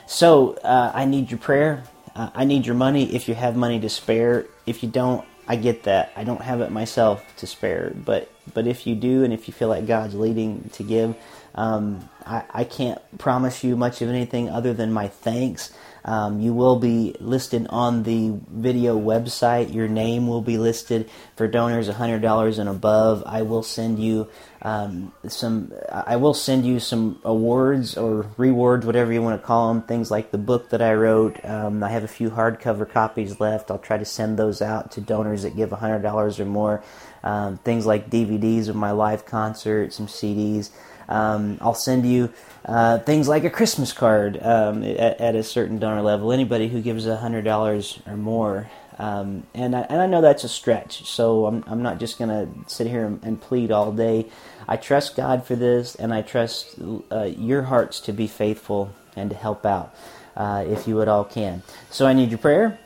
So 0.07 0.55
uh, 0.55 0.90
I 0.95 1.05
need 1.05 1.31
your 1.31 1.38
prayer. 1.38 1.85
Uh, 2.14 2.31
I 2.35 2.45
need 2.45 2.67
your 2.67 2.75
money 2.75 3.14
if 3.14 3.29
you 3.29 3.35
have 3.35 3.57
money 3.57 3.79
to 3.81 3.88
spare. 3.88 4.47
If 4.67 4.83
you 4.83 4.88
don't, 4.88 5.25
I 5.47 5.57
get 5.57 5.85
that. 5.85 6.12
I 6.17 6.25
don't 6.25 6.43
have 6.43 6.61
it 6.61 6.71
myself 6.71 7.25
to 7.38 7.47
spare. 7.47 7.93
But 7.95 8.31
but 8.52 8.67
if 8.67 8.87
you 8.87 8.95
do, 8.95 9.25
and 9.25 9.33
if 9.33 9.47
you 9.47 9.55
feel 9.55 9.69
like 9.69 9.87
God's 9.87 10.14
leading 10.14 10.69
to 10.75 10.83
give, 10.83 11.14
um, 11.54 12.09
I, 12.25 12.45
I 12.50 12.64
can't 12.64 13.00
promise 13.19 13.64
you 13.64 13.76
much 13.76 14.02
of 14.02 14.09
anything 14.09 14.49
other 14.49 14.75
than 14.75 14.92
my 14.92 15.09
thanks. 15.09 15.73
Um, 16.04 16.40
you 16.40 16.54
will 16.54 16.76
be 16.76 17.14
listed 17.21 17.66
on 17.69 18.04
the 18.04 18.38
video 18.49 18.99
website. 18.99 19.75
Your 19.75 19.88
name 19.88 20.26
will 20.26 20.40
be 20.40 20.57
listed 20.57 21.11
for 21.37 21.47
donors 21.47 21.88
$100 21.88 22.59
and 22.59 22.69
above. 22.69 23.23
I 23.26 23.42
will 23.42 23.62
send 23.62 23.99
you 23.99 24.28
um, 24.62 25.12
some. 25.26 25.73
I 25.90 26.16
will 26.16 26.35
send 26.35 26.64
you 26.64 26.80
some 26.80 27.21
awards 27.25 27.97
or 27.97 28.26
rewards, 28.37 28.87
whatever 28.87 29.12
you 29.12 29.23
want 29.23 29.40
to 29.40 29.47
call 29.47 29.73
them. 29.73 29.83
Things 29.83 30.11
like 30.11 30.30
the 30.30 30.38
book 30.38 30.71
that 30.71 30.83
I 30.83 30.95
wrote. 30.95 31.42
Um, 31.45 31.83
I 31.83 31.90
have 31.90 32.04
a 32.04 32.09
few 32.09 32.30
hardcover 32.30 32.88
copies 32.88 33.40
left. 33.40 33.71
I'll 33.71 33.78
try 33.78 33.99
to 33.99 34.04
send 34.04 34.38
those 34.38 34.62
out 34.62 34.92
to 34.92 35.00
donors 35.00 35.42
that 35.42 35.57
give 35.57 35.71
$100 35.71 36.40
or 36.40 36.45
more. 36.45 36.83
Um, 37.23 37.59
things 37.59 37.85
like 37.85 38.09
DVDs 38.09 38.69
of 38.69 38.76
my 38.76 38.92
live 38.92 39.26
concert, 39.26 39.92
some 39.92 40.07
CDs. 40.07 40.71
Um, 41.11 41.59
I'll 41.61 41.75
send 41.75 42.07
you 42.07 42.33
uh, 42.64 42.99
things 43.00 43.29
like 43.29 43.45
a 43.45 43.50
Christmas 43.50 43.93
card 43.93 44.38
um, 44.43 44.83
at, 44.83 45.21
at, 45.21 45.35
a 45.35 45.43
certain 45.43 45.79
donor 45.79 46.02
level. 46.02 46.33
Anybody 46.33 46.69
who 46.69 46.81
gives 46.81 47.05
$100 47.05 48.09
or 48.09 48.17
more, 48.17 48.71
Um, 48.99 49.45
and, 49.55 49.75
I, 49.75 49.81
and 49.88 50.00
I 50.00 50.07
know 50.07 50.21
that's 50.21 50.45
a 50.45 50.49
stretch, 50.49 51.07
so 51.07 51.47
I'm, 51.47 51.64
I'm 51.67 51.83
not 51.83 51.99
just 51.99 52.19
going 52.19 52.29
to 52.29 52.71
sit 52.71 52.87
here 52.87 53.07
and, 53.07 53.19
and, 53.25 53.40
plead 53.40 53.73
all 53.73 53.93
day. 53.93 54.26
I 54.69 54.76
trust 54.76 55.17
God 55.17 55.47
for 55.47 55.57
this, 55.57 55.95
and 55.95 56.12
I 56.12 56.21
trust 56.21 56.76
uh, 57.11 57.25
your 57.25 57.62
hearts 57.62 58.00
to 58.00 58.12
be 58.12 58.26
faithful 58.26 58.93
and 59.17 59.31
to 59.31 59.37
help 59.37 59.64
out 59.64 59.95
uh, 60.37 60.64
if 60.69 60.87
you 60.87 61.00
at 61.00 61.09
all 61.09 61.25
can. 61.25 61.62
So 61.90 62.07
I 62.07 62.12
need 62.12 62.29
your 62.29 62.38
prayer. 62.38 62.79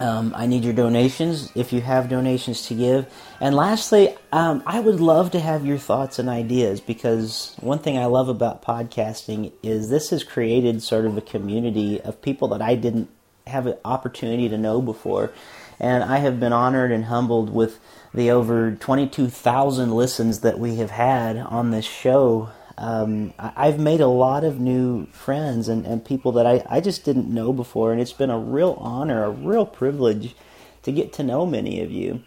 Um, 0.00 0.32
I 0.36 0.46
need 0.46 0.62
your 0.62 0.74
donations 0.74 1.50
if 1.56 1.72
you 1.72 1.80
have 1.80 2.08
donations 2.08 2.66
to 2.68 2.74
give. 2.74 3.12
And 3.40 3.54
lastly, 3.54 4.14
um, 4.30 4.62
I 4.64 4.78
would 4.78 5.00
love 5.00 5.32
to 5.32 5.40
have 5.40 5.66
your 5.66 5.78
thoughts 5.78 6.18
and 6.18 6.28
ideas 6.28 6.80
because 6.80 7.56
one 7.60 7.80
thing 7.80 7.98
I 7.98 8.04
love 8.04 8.28
about 8.28 8.62
podcasting 8.62 9.52
is 9.62 9.88
this 9.88 10.10
has 10.10 10.22
created 10.22 10.82
sort 10.82 11.04
of 11.04 11.16
a 11.16 11.20
community 11.20 12.00
of 12.00 12.22
people 12.22 12.48
that 12.48 12.62
I 12.62 12.76
didn't 12.76 13.10
have 13.46 13.66
an 13.66 13.76
opportunity 13.84 14.48
to 14.48 14.58
know 14.58 14.80
before. 14.80 15.32
And 15.80 16.04
I 16.04 16.18
have 16.18 16.38
been 16.38 16.52
honored 16.52 16.92
and 16.92 17.06
humbled 17.06 17.50
with 17.50 17.80
the 18.14 18.30
over 18.30 18.72
22,000 18.72 19.92
listens 19.92 20.40
that 20.40 20.58
we 20.58 20.76
have 20.76 20.90
had 20.90 21.36
on 21.36 21.70
this 21.70 21.84
show 21.84 22.50
um, 22.78 23.34
I've 23.38 23.80
made 23.80 24.00
a 24.00 24.06
lot 24.06 24.44
of 24.44 24.60
new 24.60 25.06
friends 25.06 25.68
and, 25.68 25.84
and 25.84 26.04
people 26.04 26.32
that 26.32 26.46
I, 26.46 26.64
I 26.70 26.80
just 26.80 27.04
didn't 27.04 27.28
know 27.28 27.52
before, 27.52 27.90
and 27.90 28.00
it's 28.00 28.12
been 28.12 28.30
a 28.30 28.38
real 28.38 28.78
honor, 28.80 29.24
a 29.24 29.30
real 29.30 29.66
privilege 29.66 30.36
to 30.84 30.92
get 30.92 31.12
to 31.14 31.24
know 31.24 31.44
many 31.44 31.80
of 31.82 31.90
you. 31.90 32.22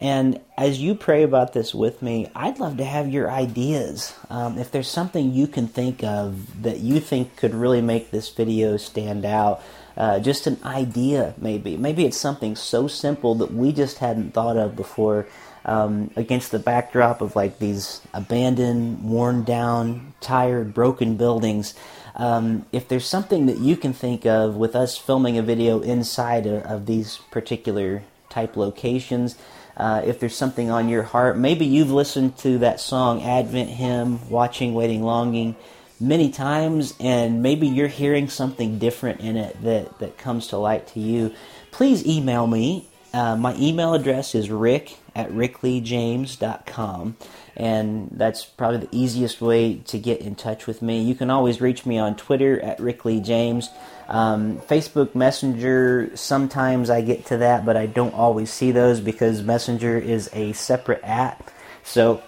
And 0.00 0.40
as 0.56 0.78
you 0.78 0.94
pray 0.94 1.24
about 1.24 1.52
this 1.52 1.74
with 1.74 2.00
me, 2.00 2.30
I'd 2.32 2.60
love 2.60 2.76
to 2.76 2.84
have 2.84 3.08
your 3.08 3.28
ideas. 3.28 4.14
Um, 4.30 4.56
if 4.56 4.70
there's 4.70 4.88
something 4.88 5.32
you 5.32 5.48
can 5.48 5.66
think 5.66 6.04
of 6.04 6.62
that 6.62 6.78
you 6.78 7.00
think 7.00 7.34
could 7.34 7.52
really 7.52 7.82
make 7.82 8.12
this 8.12 8.28
video 8.28 8.76
stand 8.76 9.24
out, 9.24 9.60
uh, 9.96 10.20
just 10.20 10.46
an 10.46 10.58
idea 10.64 11.34
maybe. 11.38 11.76
Maybe 11.76 12.06
it's 12.06 12.16
something 12.16 12.54
so 12.54 12.86
simple 12.86 13.34
that 13.34 13.52
we 13.52 13.72
just 13.72 13.98
hadn't 13.98 14.32
thought 14.32 14.56
of 14.56 14.76
before 14.76 15.26
um, 15.68 16.10
against 16.16 16.50
the 16.50 16.58
backdrop 16.58 17.20
of 17.20 17.36
like 17.36 17.58
these 17.58 18.00
abandoned, 18.14 19.04
worn 19.04 19.44
down, 19.44 20.14
tired, 20.20 20.72
broken 20.72 21.16
buildings. 21.16 21.74
Um, 22.16 22.64
if 22.72 22.88
there's 22.88 23.06
something 23.06 23.46
that 23.46 23.58
you 23.58 23.76
can 23.76 23.92
think 23.92 24.24
of 24.24 24.56
with 24.56 24.74
us 24.74 24.96
filming 24.96 25.36
a 25.36 25.42
video 25.42 25.80
inside 25.80 26.46
of, 26.46 26.62
of 26.64 26.86
these 26.86 27.18
particular 27.30 28.02
type 28.30 28.56
locations, 28.56 29.36
uh, 29.76 30.02
if 30.04 30.18
there's 30.18 30.34
something 30.34 30.70
on 30.70 30.88
your 30.88 31.02
heart, 31.02 31.36
maybe 31.36 31.66
you've 31.66 31.92
listened 31.92 32.38
to 32.38 32.58
that 32.58 32.80
song 32.80 33.22
Advent 33.22 33.68
Hymn, 33.68 34.28
Watching, 34.30 34.72
Waiting, 34.72 35.02
Longing 35.02 35.54
many 36.00 36.30
times, 36.30 36.94
and 36.98 37.42
maybe 37.42 37.68
you're 37.68 37.88
hearing 37.88 38.28
something 38.28 38.78
different 38.78 39.20
in 39.20 39.36
it 39.36 39.62
that, 39.62 39.98
that 39.98 40.16
comes 40.16 40.48
to 40.48 40.56
light 40.56 40.86
to 40.88 41.00
you, 41.00 41.34
please 41.72 42.06
email 42.06 42.46
me. 42.46 42.87
Uh, 43.12 43.36
my 43.36 43.56
email 43.56 43.94
address 43.94 44.34
is 44.34 44.50
rick 44.50 44.96
at 45.14 45.30
rickleejames.com. 45.30 47.16
And 47.56 48.08
that's 48.12 48.44
probably 48.44 48.78
the 48.80 48.88
easiest 48.92 49.40
way 49.40 49.76
to 49.86 49.98
get 49.98 50.20
in 50.20 50.36
touch 50.36 50.68
with 50.68 50.80
me. 50.80 51.02
You 51.02 51.16
can 51.16 51.28
always 51.28 51.60
reach 51.60 51.84
me 51.84 51.98
on 51.98 52.14
Twitter 52.14 52.60
at 52.60 52.78
rickleejames. 52.78 53.68
Um, 54.08 54.58
Facebook 54.60 55.14
Messenger, 55.16 56.12
sometimes 56.14 56.88
I 56.88 57.00
get 57.00 57.26
to 57.26 57.38
that, 57.38 57.66
but 57.66 57.76
I 57.76 57.86
don't 57.86 58.14
always 58.14 58.50
see 58.50 58.70
those 58.70 59.00
because 59.00 59.42
Messenger 59.42 59.98
is 59.98 60.30
a 60.32 60.52
separate 60.52 61.00
app. 61.02 61.50
So 61.82 62.22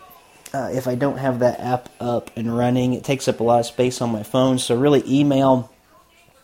uh, 0.53 0.71
if 0.73 0.89
I 0.89 0.97
don't 0.97 1.19
have 1.19 1.39
that 1.39 1.61
app 1.61 1.89
up 2.01 2.31
and 2.37 2.57
running, 2.57 2.95
it 2.95 3.05
takes 3.05 3.29
up 3.29 3.39
a 3.39 3.45
lot 3.45 3.61
of 3.61 3.67
space 3.67 4.01
on 4.03 4.11
my 4.11 4.25
phone. 4.25 4.59
So 4.59 4.77
really, 4.77 5.05
email 5.07 5.71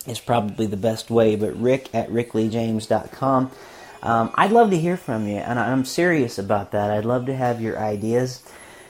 is 0.07 0.21
probably 0.21 0.67
the 0.67 0.77
best 0.77 1.11
way. 1.11 1.35
But 1.35 1.61
rick 1.61 1.93
at 1.93 2.09
rickleejames.com. 2.11 3.51
Um, 4.03 4.31
I'd 4.35 4.53
love 4.53 4.71
to 4.71 4.79
hear 4.79 4.97
from 4.97 5.27
you, 5.27 5.37
and 5.37 5.59
I'm 5.59 5.85
serious 5.85 6.39
about 6.39 6.73
that. 6.73 6.91
I'd 6.91 7.05
love 7.05 7.27
to 7.27 7.35
have 7.35 7.61
your 7.61 7.79
ideas. 7.79 8.43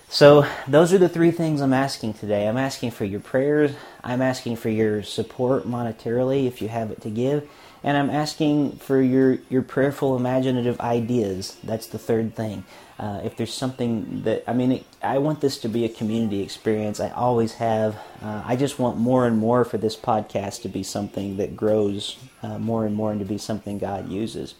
So, 0.09 0.47
those 0.69 0.93
are 0.93 0.99
the 0.99 1.09
three 1.09 1.33
things 1.33 1.61
I'm 1.61 1.73
asking 1.73 2.15
today. 2.15 2.47
I'm 2.47 2.57
asking 2.57 2.93
for 2.93 3.05
your 3.05 3.21
prayers, 3.21 3.73
I'm 4.05 4.23
asking 4.23 4.57
for 4.57 4.69
your 4.69 5.03
support 5.03 5.67
monetarily 5.67 6.47
if 6.47 6.63
you 6.63 6.69
have 6.69 6.91
it 6.91 7.01
to 7.03 7.11
give, 7.11 7.49
and 7.83 7.97
I'm 7.97 8.11
asking 8.11 8.77
for 8.77 9.01
your, 9.01 9.39
your 9.49 9.63
prayerful, 9.63 10.17
imaginative 10.17 10.81
ideas. 10.81 11.57
That's 11.65 11.89
the 11.89 11.99
third 11.99 12.37
thing. 12.37 12.65
Uh, 12.99 13.21
if 13.25 13.37
there's 13.37 13.53
something 13.53 14.23
that, 14.23 14.45
I 14.47 14.53
mean, 14.53 14.73
it, 14.73 14.87
I 15.03 15.19
want 15.19 15.41
this 15.41 15.59
to 15.59 15.69
be 15.69 15.85
a 15.85 15.89
community 15.89 16.41
experience. 16.41 17.01
I 17.01 17.11
always 17.11 17.55
have. 17.55 17.97
Uh, 18.23 18.43
I 18.45 18.57
just 18.57 18.79
want 18.79 18.97
more 18.97 19.27
and 19.27 19.39
more 19.39 19.65
for 19.65 19.77
this 19.77 19.97
podcast 19.97 20.63
to 20.63 20.69
be 20.69 20.83
something 20.83 21.37
that 21.37 21.57
grows 21.57 22.17
uh, 22.43 22.59
more 22.59 22.87
and 22.87 22.95
more 22.95 23.11
and 23.11 23.21
to 23.21 23.27
be 23.27 23.39
something 23.39 23.79
God 23.79 24.09
uses. 24.09 24.55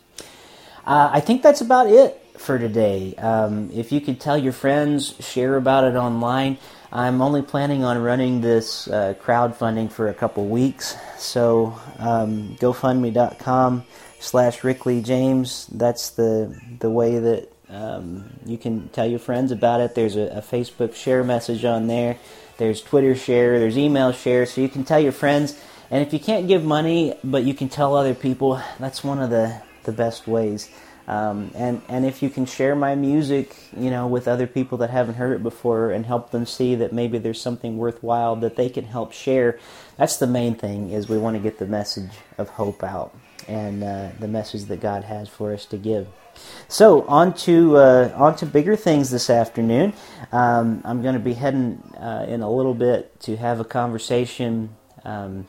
Uh, 0.87 1.11
I 1.13 1.21
think 1.21 1.43
that's 1.43 1.61
about 1.61 1.89
it 1.89 2.21
for 2.39 2.59
today. 2.59 3.15
Um, 3.17 3.71
if 3.73 3.91
you 3.91 4.01
could 4.01 4.21
tell 4.21 4.39
your 4.39 4.53
friends, 4.53 5.15
share 5.21 5.57
about 5.57 5.85
it 5.85 5.97
online. 5.97 6.59
I'm 6.93 7.21
only 7.21 7.43
planning 7.43 7.83
on 7.83 8.01
running 8.01 8.41
this 8.41 8.87
uh, 8.87 9.15
crowdfunding 9.21 9.91
for 9.91 10.09
a 10.09 10.15
couple 10.15 10.47
weeks, 10.47 10.97
so 11.19 11.79
um, 11.99 12.57
GoFundMe.com 12.61 13.85
slash 14.21 14.63
Rick 14.63 14.87
Lee 14.87 15.03
James. 15.03 15.67
That's 15.67 16.11
the 16.11 16.57
the 16.79 16.89
way 16.89 17.19
that 17.19 17.53
um, 17.69 18.31
you 18.47 18.57
can 18.57 18.89
tell 18.91 19.07
your 19.07 19.19
friends 19.19 19.51
about 19.51 19.81
it. 19.81 19.97
There's 19.97 20.15
a, 20.15 20.39
a, 20.39 20.41
Facebook 20.41 20.95
share 20.95 21.25
message 21.25 21.65
on 21.65 21.89
there. 21.89 22.17
There's 22.59 22.81
Twitter 22.81 23.17
share. 23.17 23.59
There's 23.59 23.77
email 23.77 24.13
share. 24.13 24.47
So 24.47 24.61
you 24.61 24.69
can 24.69 24.85
tell 24.85 25.01
your 25.01 25.13
friends. 25.13 25.61
And 25.91 26.07
if 26.07 26.13
you 26.13 26.21
can't 26.21 26.47
give 26.47 26.65
money, 26.65 27.19
but 27.25 27.43
you 27.43 27.55
can 27.55 27.69
tell 27.69 27.97
other 27.97 28.15
people, 28.15 28.61
that's 28.79 29.03
one 29.03 29.21
of 29.21 29.31
the 29.31 29.61
the 29.87 29.93
best 29.93 30.27
ways. 30.27 30.69
Um, 31.09 31.53
and 31.55 31.83
and 31.89 32.05
if 32.05 32.23
you 32.23 32.29
can 32.31 32.47
share 32.47 32.75
my 32.75 32.97
music, 32.97 33.55
you 33.77 33.91
know, 33.91 34.09
with 34.09 34.27
other 34.27 34.47
people 34.47 34.79
that 34.79 34.91
haven't 34.91 35.15
heard 35.15 35.33
it 35.37 35.43
before, 35.43 35.93
and 35.93 36.05
help 36.05 36.31
them 36.33 36.47
see 36.47 36.75
that 36.75 36.93
maybe 36.93 37.19
there's 37.19 37.41
something 37.41 37.79
worthwhile 37.79 38.35
that 38.37 38.57
they 38.57 38.69
can 38.69 38.85
help 38.85 39.13
share, 39.13 39.59
that's 39.97 40.17
the 40.17 40.27
main 40.27 40.57
thing. 40.57 40.91
Is 40.91 41.09
we 41.09 41.19
want 41.19 41.37
to 41.37 41.43
get 41.43 41.59
the 41.59 41.67
message 41.67 42.11
of 42.39 42.49
hope 42.49 42.83
out 42.83 43.15
and 43.47 43.85
uh, 43.85 44.09
the 44.19 44.27
message 44.29 44.65
that 44.65 44.81
God 44.81 45.05
has 45.05 45.29
for 45.29 45.53
us 45.53 45.65
to 45.67 45.77
give. 45.77 46.09
So 46.69 47.03
on 47.07 47.35
to 47.35 47.77
uh, 47.77 48.13
on 48.17 48.37
to 48.37 48.47
bigger 48.47 48.75
things 48.75 49.11
this 49.11 49.31
afternoon. 49.31 49.93
Um, 50.33 50.83
I'm 50.85 51.03
going 51.03 51.15
to 51.15 51.21
be 51.21 51.35
heading 51.35 51.83
uh, 51.99 52.27
in 52.29 52.43
a 52.43 52.51
little 52.51 52.75
bit 52.75 53.19
to 53.21 53.37
have 53.37 53.61
a 53.61 53.65
conversation. 53.65 54.71
Um, 55.05 55.47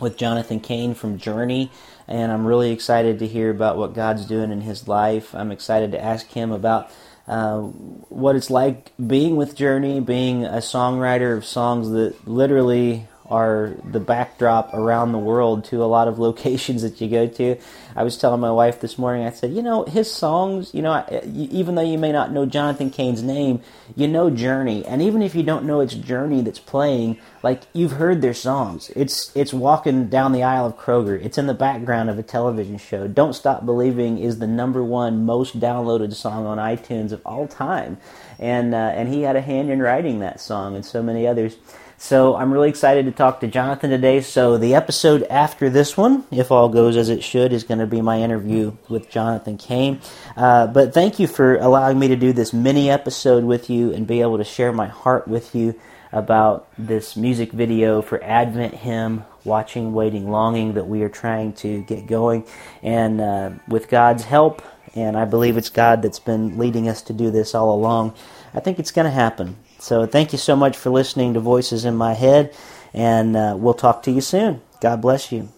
with 0.00 0.16
Jonathan 0.16 0.60
Cain 0.60 0.94
from 0.94 1.18
Journey, 1.18 1.70
and 2.08 2.32
I'm 2.32 2.46
really 2.46 2.72
excited 2.72 3.18
to 3.20 3.26
hear 3.26 3.50
about 3.50 3.76
what 3.76 3.94
God's 3.94 4.24
doing 4.26 4.50
in 4.50 4.62
his 4.62 4.88
life. 4.88 5.34
I'm 5.34 5.52
excited 5.52 5.92
to 5.92 6.02
ask 6.02 6.26
him 6.28 6.52
about 6.52 6.90
uh, 7.28 7.60
what 7.60 8.34
it's 8.34 8.50
like 8.50 8.92
being 9.04 9.36
with 9.36 9.54
Journey, 9.54 10.00
being 10.00 10.44
a 10.44 10.58
songwriter 10.58 11.36
of 11.36 11.44
songs 11.44 11.90
that 11.90 12.26
literally 12.26 13.06
are 13.30 13.74
the 13.84 14.00
backdrop 14.00 14.74
around 14.74 15.12
the 15.12 15.18
world 15.18 15.64
to 15.66 15.82
a 15.82 15.86
lot 15.86 16.08
of 16.08 16.18
locations 16.18 16.82
that 16.82 17.00
you 17.00 17.08
go 17.08 17.26
to. 17.26 17.56
I 17.94 18.02
was 18.02 18.18
telling 18.18 18.40
my 18.40 18.50
wife 18.50 18.80
this 18.80 18.98
morning, 18.98 19.26
I 19.26 19.30
said, 19.30 19.52
you 19.52 19.62
know, 19.62 19.84
his 19.84 20.12
songs, 20.12 20.74
you 20.74 20.82
know, 20.82 21.04
even 21.34 21.76
though 21.76 21.82
you 21.82 21.98
may 21.98 22.12
not 22.12 22.32
know 22.32 22.46
Jonathan 22.46 22.90
Cain's 22.90 23.22
name, 23.22 23.60
you 23.94 24.08
know 24.08 24.30
Journey. 24.30 24.84
And 24.84 25.00
even 25.02 25.22
if 25.22 25.34
you 25.34 25.42
don't 25.42 25.64
know 25.64 25.80
it's 25.80 25.94
Journey 25.94 26.40
that's 26.42 26.58
playing, 26.58 27.18
like 27.42 27.62
you've 27.72 27.92
heard 27.92 28.20
their 28.20 28.34
songs. 28.34 28.90
It's 28.94 29.34
it's 29.34 29.52
walking 29.52 30.08
down 30.08 30.32
the 30.32 30.42
aisle 30.42 30.66
of 30.66 30.76
Kroger. 30.76 31.22
It's 31.24 31.38
in 31.38 31.46
the 31.46 31.54
background 31.54 32.10
of 32.10 32.18
a 32.18 32.22
television 32.22 32.78
show. 32.78 33.08
Don't 33.08 33.32
Stop 33.32 33.64
Believing 33.64 34.18
is 34.18 34.38
the 34.38 34.46
number 34.46 34.82
one 34.84 35.24
most 35.24 35.58
downloaded 35.58 36.14
song 36.14 36.46
on 36.46 36.58
iTunes 36.58 37.12
of 37.12 37.22
all 37.24 37.46
time. 37.46 37.98
And 38.38 38.74
uh, 38.74 38.92
and 38.94 39.08
he 39.08 39.22
had 39.22 39.36
a 39.36 39.40
hand 39.40 39.70
in 39.70 39.80
writing 39.80 40.20
that 40.20 40.40
song 40.40 40.74
and 40.74 40.84
so 40.84 41.02
many 41.02 41.26
others. 41.26 41.56
So 42.02 42.34
I'm 42.34 42.50
really 42.50 42.70
excited 42.70 43.04
to 43.04 43.12
talk 43.12 43.40
to 43.40 43.46
Jonathan 43.46 43.90
today. 43.90 44.22
So 44.22 44.56
the 44.56 44.74
episode 44.74 45.22
after 45.24 45.68
this 45.68 45.98
one, 45.98 46.24
if 46.30 46.50
all 46.50 46.70
goes 46.70 46.96
as 46.96 47.10
it 47.10 47.22
should, 47.22 47.52
is 47.52 47.62
going 47.62 47.78
to 47.78 47.86
be 47.86 48.00
my 48.00 48.20
interview 48.20 48.72
with 48.88 49.10
Jonathan 49.10 49.58
Cain. 49.58 50.00
Uh, 50.34 50.66
but 50.66 50.94
thank 50.94 51.18
you 51.20 51.26
for 51.26 51.56
allowing 51.56 51.98
me 51.98 52.08
to 52.08 52.16
do 52.16 52.32
this 52.32 52.54
mini 52.54 52.90
episode 52.90 53.44
with 53.44 53.68
you 53.68 53.92
and 53.92 54.06
be 54.06 54.22
able 54.22 54.38
to 54.38 54.44
share 54.44 54.72
my 54.72 54.86
heart 54.86 55.28
with 55.28 55.54
you 55.54 55.78
about 56.10 56.68
this 56.78 57.16
music 57.16 57.52
video 57.52 58.00
for 58.00 58.24
Advent 58.24 58.74
Hymn, 58.74 59.24
Watching, 59.44 59.92
Waiting, 59.92 60.30
Longing 60.30 60.72
that 60.74 60.88
we 60.88 61.02
are 61.02 61.10
trying 61.10 61.52
to 61.56 61.82
get 61.82 62.06
going. 62.06 62.46
And 62.82 63.20
uh, 63.20 63.50
with 63.68 63.90
God's 63.90 64.24
help, 64.24 64.62
and 64.94 65.18
I 65.18 65.26
believe 65.26 65.58
it's 65.58 65.68
God 65.68 66.00
that's 66.00 66.18
been 66.18 66.56
leading 66.56 66.88
us 66.88 67.02
to 67.02 67.12
do 67.12 67.30
this 67.30 67.54
all 67.54 67.74
along, 67.74 68.14
I 68.54 68.60
think 68.60 68.78
it's 68.78 68.90
going 68.90 69.04
to 69.04 69.12
happen. 69.12 69.58
So 69.80 70.06
thank 70.06 70.32
you 70.32 70.38
so 70.38 70.54
much 70.54 70.76
for 70.76 70.90
listening 70.90 71.34
to 71.34 71.40
Voices 71.40 71.84
in 71.84 71.96
My 71.96 72.12
Head, 72.12 72.54
and 72.92 73.36
uh, 73.36 73.56
we'll 73.58 73.74
talk 73.74 74.02
to 74.04 74.10
you 74.10 74.20
soon. 74.20 74.60
God 74.80 75.00
bless 75.00 75.32
you. 75.32 75.48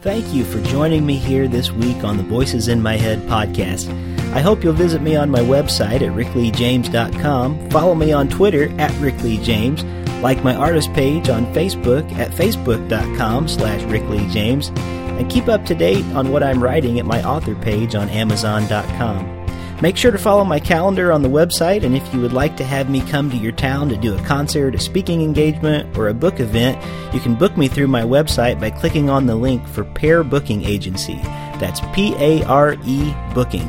Thank 0.00 0.32
you 0.32 0.44
for 0.44 0.60
joining 0.62 1.04
me 1.04 1.16
here 1.16 1.48
this 1.48 1.70
week 1.70 2.04
on 2.04 2.16
the 2.16 2.22
Voices 2.22 2.68
in 2.68 2.80
My 2.80 2.96
Head 2.96 3.20
podcast. 3.22 3.90
I 4.32 4.40
hope 4.40 4.62
you'll 4.62 4.72
visit 4.72 5.02
me 5.02 5.16
on 5.16 5.30
my 5.30 5.40
website 5.40 6.02
at 6.02 6.12
rickleejames.com, 6.12 7.70
follow 7.70 7.94
me 7.94 8.12
on 8.12 8.28
Twitter 8.28 8.68
at 8.80 8.90
rickleejames, 8.92 10.22
like 10.22 10.44
my 10.44 10.54
artist 10.54 10.92
page 10.92 11.28
on 11.28 11.46
Facebook 11.54 12.10
at 12.12 12.30
facebook.com 12.30 13.48
slash 13.48 13.80
rickleejames, 13.82 14.76
and 15.18 15.30
keep 15.30 15.48
up 15.48 15.64
to 15.66 15.74
date 15.74 16.04
on 16.14 16.30
what 16.30 16.42
I'm 16.42 16.62
writing 16.62 16.98
at 16.98 17.06
my 17.06 17.22
author 17.22 17.54
page 17.56 17.94
on 17.94 18.08
Amazon.com. 18.08 19.35
Make 19.82 19.98
sure 19.98 20.10
to 20.10 20.18
follow 20.18 20.42
my 20.42 20.58
calendar 20.58 21.12
on 21.12 21.22
the 21.22 21.28
website, 21.28 21.84
and 21.84 21.94
if 21.94 22.14
you 22.14 22.20
would 22.20 22.32
like 22.32 22.56
to 22.56 22.64
have 22.64 22.88
me 22.88 23.02
come 23.02 23.30
to 23.30 23.36
your 23.36 23.52
town 23.52 23.90
to 23.90 23.96
do 23.96 24.16
a 24.16 24.22
concert, 24.22 24.74
a 24.74 24.78
speaking 24.78 25.20
engagement, 25.20 25.98
or 25.98 26.08
a 26.08 26.14
book 26.14 26.40
event, 26.40 26.82
you 27.14 27.20
can 27.20 27.34
book 27.34 27.58
me 27.58 27.68
through 27.68 27.88
my 27.88 28.02
website 28.02 28.58
by 28.58 28.70
clicking 28.70 29.10
on 29.10 29.26
the 29.26 29.36
link 29.36 29.66
for 29.68 29.84
Pare 29.84 30.24
Booking 30.24 30.64
Agency. 30.64 31.16
That's 31.60 31.80
P 31.94 32.14
A 32.16 32.42
R 32.44 32.76
E 32.86 33.14
Booking. 33.34 33.68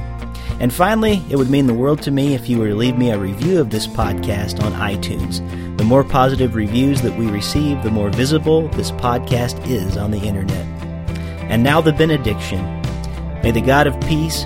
And 0.60 0.74
finally, 0.74 1.22
it 1.30 1.36
would 1.36 1.50
mean 1.50 1.68
the 1.68 1.74
world 1.74 2.02
to 2.04 2.12
me 2.12 2.34
if 2.34 2.48
you 2.48 2.58
were 2.58 2.70
to 2.70 2.76
leave 2.76 2.98
me 2.98 3.12
a 3.12 3.20
review 3.20 3.60
of 3.60 3.70
this 3.70 3.86
podcast 3.86 4.64
on 4.64 4.72
iTunes. 4.72 5.46
The 5.78 5.84
more 5.84 6.06
positive 6.06 6.56
reviews 6.56 7.02
that 7.02 7.18
we 7.20 7.28
receive, 7.28 7.84
the 7.84 7.92
more 7.92 8.10
visible 8.10 8.70
this 8.70 8.92
podcast 8.92 9.70
is 9.70 9.98
on 9.98 10.12
the 10.12 10.22
internet. 10.22 10.66
And 11.52 11.64
now 11.64 11.82
the 11.82 11.92
benediction. 11.92 12.64
May 13.44 13.52
the 13.52 13.62
God 13.62 13.88
of 13.88 14.00
peace, 14.02 14.46